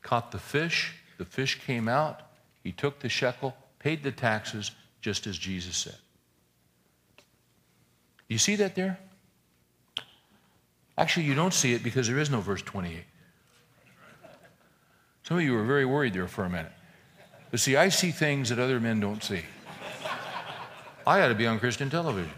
[0.00, 2.22] caught the fish, the fish came out,
[2.64, 4.70] he took the shekel, paid the taxes,
[5.02, 5.98] just as Jesus said.
[8.26, 8.98] You see that there?
[10.96, 13.04] Actually, you don't see it because there is no verse 28.
[15.32, 16.72] Some of you were very worried there for a minute.
[17.50, 19.40] But see, I see things that other men don't see.
[21.06, 22.34] I got to be on Christian television.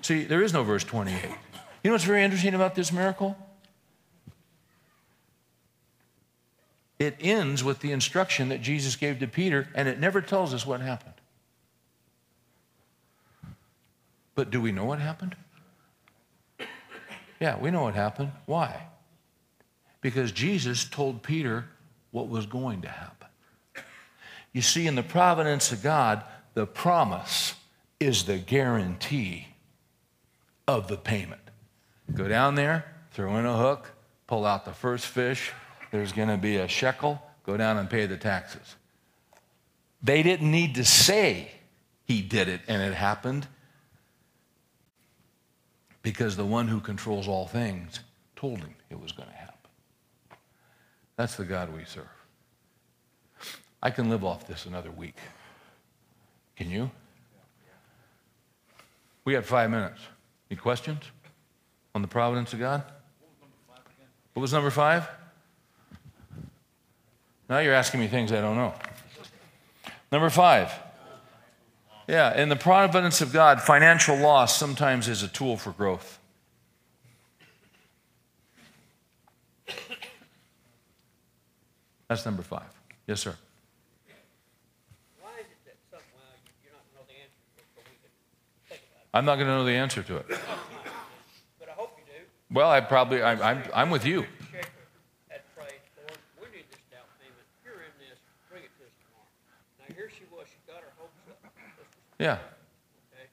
[0.00, 1.24] See, there is no verse 28.
[1.24, 3.36] You know what's very interesting about this miracle?
[7.00, 10.64] It ends with the instruction that Jesus gave to Peter, and it never tells us
[10.64, 11.14] what happened.
[14.36, 15.34] But do we know what happened?
[17.40, 18.30] Yeah, we know what happened.
[18.44, 18.86] Why?
[20.06, 21.64] Because Jesus told Peter
[22.12, 23.26] what was going to happen.
[24.52, 26.22] You see, in the providence of God,
[26.54, 27.54] the promise
[27.98, 29.48] is the guarantee
[30.68, 31.40] of the payment.
[32.14, 33.90] Go down there, throw in a hook,
[34.28, 35.50] pull out the first fish,
[35.90, 38.76] there's going to be a shekel, go down and pay the taxes.
[40.04, 41.50] They didn't need to say
[42.04, 43.48] he did it and it happened
[46.02, 47.98] because the one who controls all things
[48.36, 49.46] told him it was going to happen.
[51.16, 52.04] That's the God we serve.
[53.82, 55.16] I can live off this another week.
[56.56, 56.90] Can you?
[59.24, 60.00] We got five minutes.
[60.50, 61.02] Any questions
[61.94, 62.82] on the providence of God?
[64.34, 65.08] What was number five?
[67.48, 68.74] Now you're asking me things I don't know.
[70.12, 70.72] Number five.
[72.08, 76.20] Yeah, in the providence of God, financial loss sometimes is a tool for growth.
[82.08, 82.70] That's number five.
[83.06, 83.34] Yes, sir.
[85.20, 86.24] Why is it that some, well,
[86.62, 87.34] you're not gonna know the answer,
[87.74, 88.10] but we can
[88.68, 89.10] think about it.
[89.14, 90.26] I'm not going to know the answer to it.
[91.58, 92.22] But I hope you do.
[92.54, 94.22] Well, I probably, I, I'm, I'm with you.
[94.52, 94.68] Schaeffer
[95.28, 97.46] had prayed, Lord, we need this down payment.
[97.64, 98.18] You're in this,
[98.50, 99.30] bring it to us tomorrow.
[99.82, 101.52] Now, here she was, she got her hopes up.
[102.18, 102.38] Yeah.
[103.14, 103.26] okay?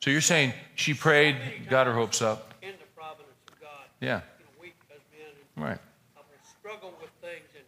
[0.00, 1.36] So you're saying she prayed,
[1.68, 2.54] got her hopes up.
[2.62, 3.86] In the providence of God.
[4.00, 4.22] Yeah.
[4.38, 5.78] You know, we as men, Right.
[6.16, 7.66] I will struggle with things and,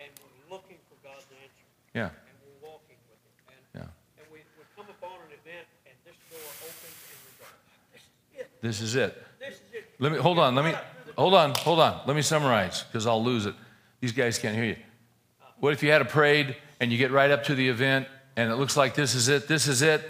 [0.00, 1.64] and we're looking for God's answer.
[1.98, 2.04] Yeah.
[2.04, 2.14] And
[2.62, 3.58] we're walking with Him.
[3.74, 4.22] And, Yeah.
[4.22, 7.46] and we, we come upon an event and this door opens and we go,
[7.92, 8.62] this is it.
[8.62, 9.24] This is it.
[9.40, 9.84] This is it.
[9.98, 10.54] Let me hold on.
[10.54, 10.74] Let me
[11.16, 11.54] hold on.
[11.66, 12.02] Hold on.
[12.06, 13.54] Let me summarize because I'll lose it.
[14.00, 14.76] These guys can't hear you.
[14.78, 15.50] Uh-huh.
[15.58, 18.52] What if you had a parade and you get right up to the event and
[18.52, 20.08] it looks like this is it, this is it,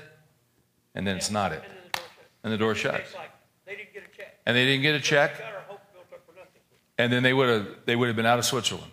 [0.95, 2.43] and then it's not it, And the door shuts.
[2.45, 3.31] and the door shuts, It's like,
[3.65, 4.37] they didn't get a check.
[4.45, 6.61] and they didn't get a check, Got our hopes built up for nothing.
[6.99, 8.93] and then they would have they would have been out of Switzerland.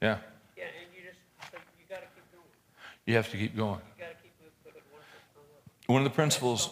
[0.00, 0.18] Yeah.
[0.56, 1.18] Yeah, and you just,
[1.50, 2.46] so you gotta keep going.
[3.08, 3.80] You have to keep going.
[3.96, 5.94] You gotta keep moving, put it one.
[5.94, 6.68] One of the principles,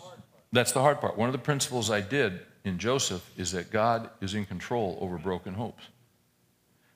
[0.52, 1.16] that's the hard part.
[1.16, 5.16] One of the principles I did in Joseph is that God is in control over
[5.16, 5.84] broken hopes.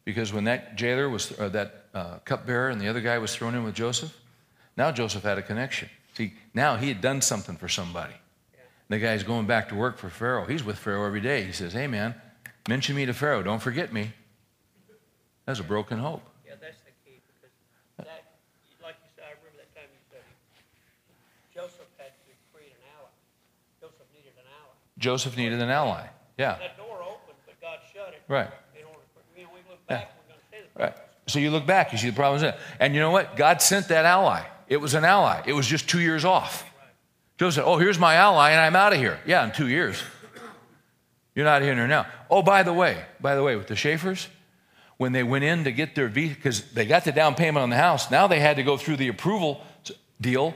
[0.05, 3.55] Because when that jailer was, or that uh, cupbearer and the other guy was thrown
[3.55, 4.15] in with Joseph,
[4.77, 5.89] now Joseph had a connection.
[6.13, 8.15] See, now he had done something for somebody.
[8.91, 10.45] The guy's going back to work for Pharaoh.
[10.45, 11.45] He's with Pharaoh every day.
[11.45, 12.15] He says, Hey, man,
[12.69, 13.43] mention me to Pharaoh.
[13.43, 14.13] Don't forget me.
[15.47, 16.29] That's a broken hope.
[16.45, 17.55] Yeah, that's the key, because
[17.99, 18.35] that,
[18.83, 20.27] like you said, I remember that time you said,
[21.61, 23.13] Joseph had to create an ally.
[23.81, 24.75] Joseph needed an ally.
[24.99, 26.07] Joseph needed an ally.
[26.39, 28.23] Yeah, That door opened, but God shut it.
[28.29, 28.49] right.
[28.75, 30.83] In order for, you know, we look back, we're gonna say that.
[30.83, 30.97] Right.
[31.27, 32.59] So you look back, you see the problems in it.
[32.79, 33.37] And you know what?
[33.37, 34.43] God sent that ally.
[34.69, 35.43] It was an ally.
[35.47, 36.65] It was just two years off.
[37.37, 39.21] Joseph said, Oh, here's my ally, and I'm out of here.
[39.27, 40.03] Yeah, in two years.
[41.35, 42.07] You're not here now.
[42.31, 44.29] Oh, by the way, by the way, with the Schaeffers,
[44.97, 47.71] when they went in to get their visa, because they got the down payment on
[47.71, 49.63] the house, now they had to go through the approval
[50.21, 50.55] deal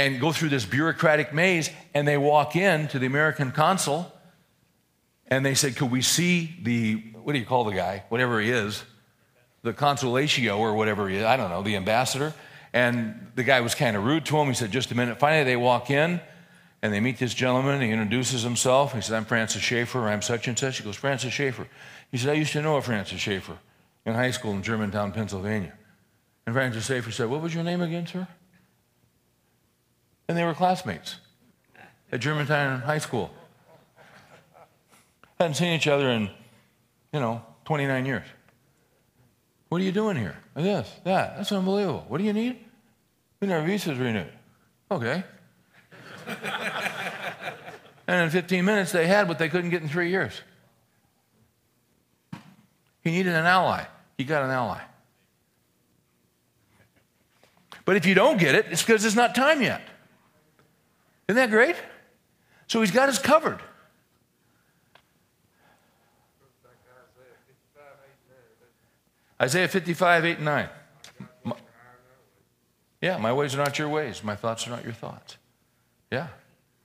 [0.00, 4.10] and go through this bureaucratic maze, and they walk in to the American consul,
[5.26, 8.04] and they said, Could we see the, what do you call the guy?
[8.08, 8.82] Whatever he is,
[9.62, 12.32] the consulatio or whatever he is, I don't know, the ambassador.
[12.72, 14.48] And the guy was kind of rude to him.
[14.48, 15.18] He said, Just a minute.
[15.18, 16.18] Finally, they walk in
[16.80, 17.82] and they meet this gentleman.
[17.82, 18.94] He introduces himself.
[18.94, 20.08] He said, I'm Francis Schaeffer.
[20.08, 20.78] I'm such and such.
[20.78, 21.66] He goes, Francis Schaeffer.
[22.10, 23.58] He said, I used to know a Francis Schaeffer
[24.06, 25.74] in high school in Germantown, Pennsylvania.
[26.46, 28.26] And Francis Schaeffer said, What was your name again, sir?
[30.30, 31.16] And they were classmates
[32.12, 33.32] at Germantown High School.
[35.40, 36.30] Hadn't seen each other in,
[37.12, 38.26] you know, 29 years.
[39.70, 40.36] What are you doing here?
[40.54, 41.36] This, that.
[41.36, 42.04] That's unbelievable.
[42.06, 42.60] What do you need?
[43.40, 44.30] We need our visas renewed.
[44.88, 45.24] Okay.
[48.06, 50.40] And in 15 minutes, they had what they couldn't get in three years.
[53.02, 53.84] He needed an ally.
[54.16, 54.80] He got an ally.
[57.84, 59.82] But if you don't get it, it's because it's not time yet.
[61.30, 61.76] Isn't that great?
[62.66, 63.60] So he's got us covered.
[69.40, 70.68] Isaiah 55, 8 and 9.
[71.44, 71.56] My-
[73.00, 74.24] yeah, my ways are not your ways.
[74.24, 75.36] My thoughts are not your thoughts.
[76.10, 76.26] Yeah.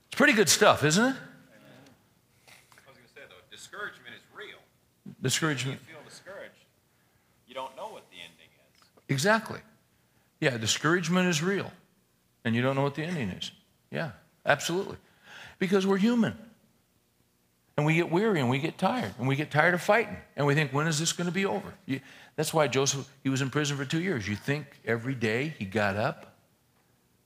[0.06, 1.08] It's pretty good stuff, isn't it?
[1.08, 4.58] I was going to say, though, discouragement is real.
[5.20, 5.80] Discouragement.
[5.82, 6.54] If You feel discouraged,
[7.48, 8.84] you don't know what the ending is.
[9.08, 9.58] Exactly.
[10.38, 11.72] Yeah, discouragement is real.
[12.44, 13.50] And you don't know what the ending is.
[13.90, 14.12] Yeah,
[14.46, 14.96] absolutely.
[15.58, 16.36] Because we're human.
[17.76, 19.12] And we get weary and we get tired.
[19.18, 20.16] And we get tired of fighting.
[20.36, 21.74] And we think, when is this going to be over?
[21.84, 22.00] You,
[22.34, 24.26] that's why Joseph, he was in prison for two years.
[24.26, 26.36] You think every day he got up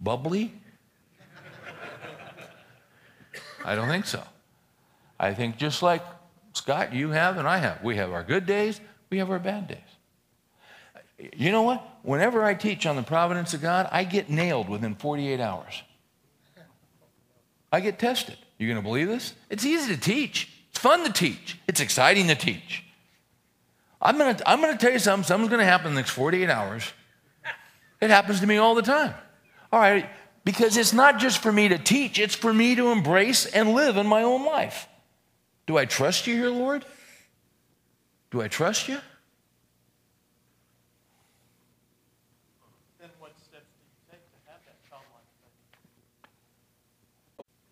[0.01, 0.53] bubbly?
[3.65, 4.23] I don't think so.
[5.19, 6.03] I think just like
[6.55, 9.69] Scott, you have and I have, we have our good days, we have our bad
[9.69, 9.79] days.
[11.37, 11.87] You know what?
[12.03, 15.83] Whenever I teach on the providence of God, I get nailed within 48 hours.
[17.73, 18.37] I get tested.
[18.59, 19.35] You going to believe this?
[19.49, 20.51] It's easy to teach.
[20.71, 21.59] It's fun to teach.
[21.67, 22.85] It's exciting to teach.
[24.03, 25.27] I'm going to, I'm going to tell you something.
[25.27, 26.93] Something's going to happen in the next 48 hours.
[28.01, 29.15] It happens to me all the time.
[29.73, 30.09] All right,
[30.45, 33.97] because it's not just for me to teach, it's for me to embrace and live
[33.97, 34.89] in my own life.
[35.67, 36.85] Do I trust you here, Lord?
[38.31, 38.99] Do I trust you?
[43.01, 45.53] Then what steps do you take to have that childlike faith?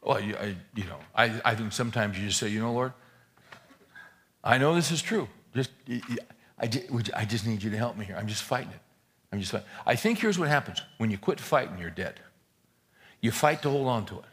[0.09, 2.95] Well, you, I, you know, I, I think sometimes you just say, you know, Lord,
[4.43, 5.29] I know this is true.
[5.55, 5.71] Just,
[6.59, 6.71] I,
[7.15, 8.17] I just need you to help me here.
[8.17, 8.81] I'm just fighting it.
[9.31, 9.69] I'm just fighting.
[9.85, 12.21] I think here's what happens when you quit fighting, you're dead.
[13.21, 14.25] You fight to hold on to it.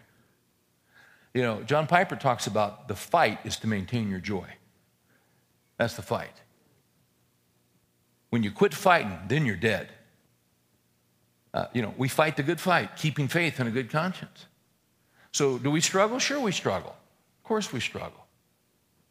[1.33, 4.47] You know, John Piper talks about the fight is to maintain your joy.
[5.75, 6.41] That's the fight.
[8.29, 9.89] When you quit fighting, then you're dead.
[11.53, 14.45] Uh, you know, we fight the good fight, keeping faith and a good conscience.
[15.35, 16.17] So, do we struggle?
[16.17, 16.95] Sure, we struggle.
[17.39, 18.25] Of course, we struggle.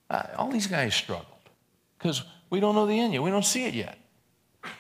[0.08, 1.26] Uh, all these guys struggled
[1.98, 3.22] because we don't know the end yet.
[3.22, 3.98] We don't see it yet.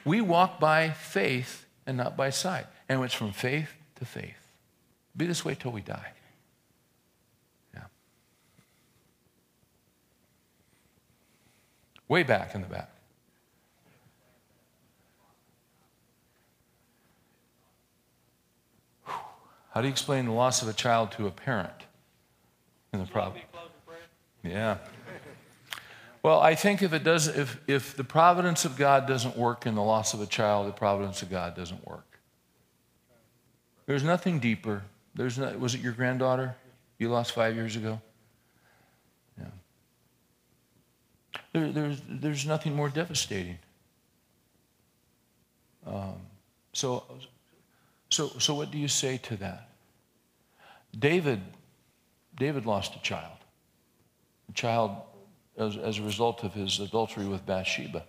[0.06, 2.64] We walk by faith and not by sight.
[2.88, 4.40] And it's from faith to faith.
[5.14, 6.12] Be this way till we die.
[7.74, 7.82] Yeah.
[12.08, 12.93] Way back in the back.
[19.74, 21.74] How do you explain the loss of a child to a parent
[22.92, 23.34] in the problem?
[23.34, 23.98] Be closing prayer?
[24.44, 24.78] Yeah.
[26.22, 29.74] Well, I think if it does, if if the providence of God doesn't work in
[29.74, 32.20] the loss of a child, the providence of God doesn't work.
[33.86, 34.84] There's nothing deeper.
[35.16, 36.54] There's no, was it your granddaughter
[36.98, 38.00] you lost five years ago?
[39.36, 39.46] Yeah.
[41.52, 43.58] There, there's there's nothing more devastating.
[45.84, 46.14] Um,
[46.72, 47.02] so
[48.14, 49.68] so so what do you say to that?
[50.98, 51.40] David
[52.36, 53.38] David lost a child.
[54.48, 54.96] A child
[55.56, 58.04] as, as a result of his adultery with Bathsheba.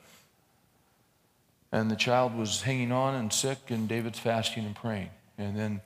[1.72, 5.10] And the child was hanging on and sick, and David's fasting and praying.
[5.38, 5.82] And then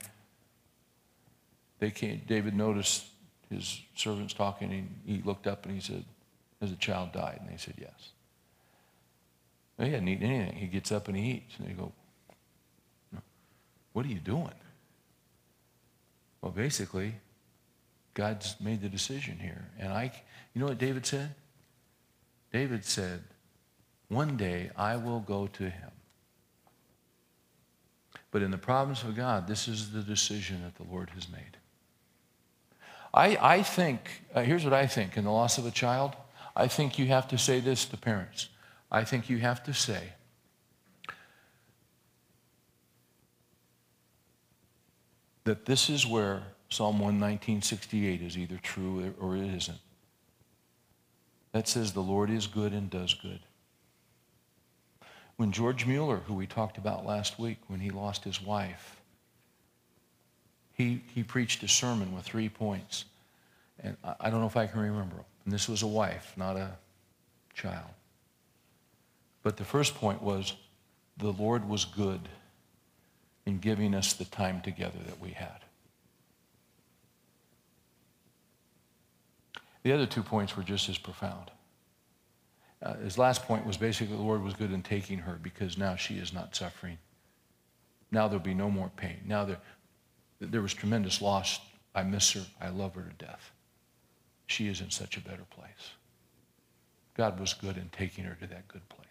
[1.80, 3.04] they came, David noticed
[3.50, 6.04] his servants talking, and he looked up and he said,
[6.60, 7.38] Has the child died?
[7.40, 8.10] And they said, Yes.
[9.78, 10.56] He hadn't eaten anything.
[10.56, 11.54] He gets up and he eats.
[11.58, 11.90] And they go,
[13.92, 14.54] What are you doing?
[16.40, 17.14] Well, basically,
[18.14, 19.66] God's made the decision here.
[19.78, 20.12] And I,
[20.54, 21.34] you know what David said?
[22.52, 23.22] David said,
[24.08, 25.90] One day I will go to him.
[28.30, 31.56] But in the providence of God, this is the decision that the Lord has made.
[33.12, 36.14] I, I think, uh, here's what I think in the loss of a child,
[36.54, 38.48] I think you have to say this to parents.
[38.90, 40.12] I think you have to say,
[45.44, 49.78] that this is where Psalm 119.68 is either true or it isn't.
[51.52, 53.40] That says the Lord is good and does good.
[55.36, 59.00] When George Mueller, who we talked about last week, when he lost his wife,
[60.74, 63.06] he, he preached a sermon with three points.
[63.82, 65.24] And I, I don't know if I can remember them.
[65.44, 66.72] And this was a wife, not a
[67.54, 67.88] child.
[69.42, 70.54] But the first point was
[71.16, 72.28] the Lord was good
[73.46, 75.64] in giving us the time together that we had.
[79.82, 81.50] The other two points were just as profound.
[82.82, 85.96] Uh, his last point was basically the Lord was good in taking her because now
[85.96, 86.98] she is not suffering.
[88.10, 89.18] Now there'll be no more pain.
[89.26, 89.58] Now there,
[90.40, 91.60] there was tremendous loss.
[91.94, 92.42] I miss her.
[92.60, 93.52] I love her to death.
[94.46, 95.92] she is in such a better place.
[97.16, 99.06] God was good in taking her to that good place.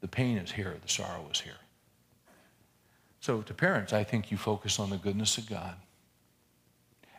[0.00, 1.58] The pain is here, the sorrow is here.
[3.20, 5.74] So, to parents, I think you focus on the goodness of God.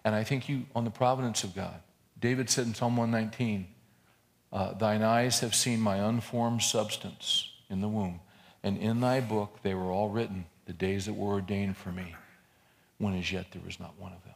[0.03, 1.79] And I think you on the providence of God.
[2.19, 3.67] David said in Psalm 119,
[4.51, 8.19] uh, Thine eyes have seen my unformed substance in the womb,
[8.63, 12.15] and in thy book they were all written, the days that were ordained for me,
[12.97, 14.33] when as yet there was not one of them.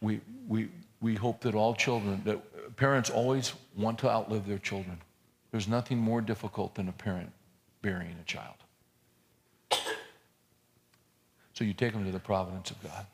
[0.00, 0.68] We, we,
[1.00, 4.98] we hope that all children, that parents always want to outlive their children.
[5.52, 7.32] There's nothing more difficult than a parent
[7.80, 8.56] burying a child.
[11.56, 13.06] So you take them to the providence of God.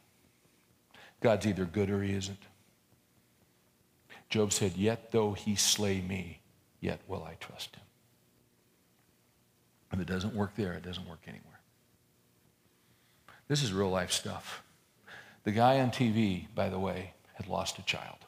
[1.20, 2.42] God's either good or he isn't.
[4.30, 6.40] Job said, Yet though he slay me,
[6.80, 7.84] yet will I trust him.
[9.92, 11.60] If it doesn't work there, it doesn't work anywhere.
[13.46, 14.62] This is real life stuff.
[15.44, 18.18] The guy on TV, by the way, had lost a child.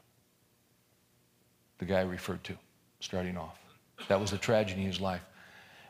[1.79, 2.55] The guy I referred to,
[3.01, 3.59] starting off.
[4.07, 5.25] That was a tragedy in his life.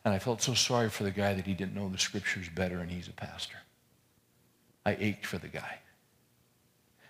[0.05, 2.78] And I felt so sorry for the guy that he didn't know the scriptures better
[2.78, 3.56] and he's a pastor.
[4.85, 5.78] I ached for the guy.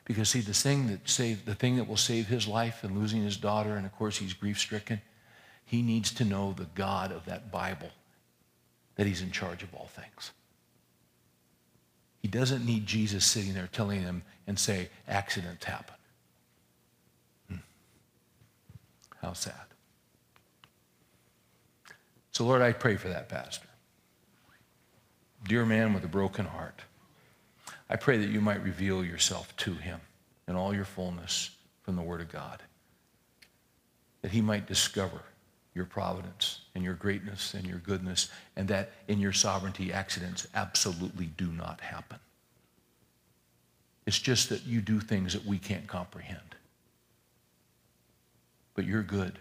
[0.05, 3.23] Because see, the thing that saved, the thing that will save his life and losing
[3.23, 5.01] his daughter, and of course he's grief stricken,
[5.65, 7.91] he needs to know the God of that Bible,
[8.97, 10.33] that he's in charge of all things.
[12.21, 15.97] He doesn't need Jesus sitting there telling him and say, accidents happen.
[17.49, 17.57] Hmm.
[19.23, 19.55] How sad.
[22.31, 23.69] So, Lord, I pray for that pastor.
[25.47, 26.83] Dear man with a broken heart.
[27.89, 30.01] I pray that you might reveal yourself to him
[30.49, 31.51] in all your fullness
[31.83, 32.63] from the Word of God.
[34.23, 35.21] That he might discover
[35.75, 41.27] your providence and your greatness and your goodness, and that in your sovereignty, accidents absolutely
[41.27, 42.19] do not happen.
[44.07, 46.55] It's just that you do things that we can't comprehend.
[48.75, 49.39] But you're good,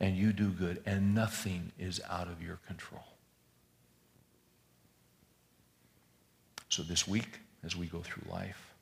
[0.00, 3.15] and you do good, and nothing is out of your control.
[6.76, 8.74] So this week, as we go through life,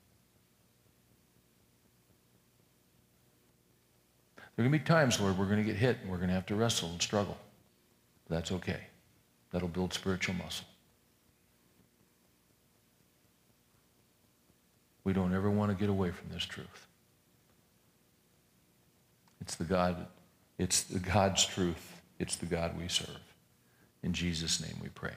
[4.37, 6.29] there are going to be times, Lord, we're going to get hit and we're going
[6.29, 7.39] to have to wrestle and struggle.
[8.29, 8.81] That's okay.
[9.53, 10.66] That'll build spiritual muscle.
[15.05, 16.89] We don't ever want to get away from this truth.
[19.41, 20.09] It's the God,
[20.59, 22.01] it's the God's truth.
[22.19, 23.21] It's the God we serve.
[24.03, 25.12] In Jesus' name we pray.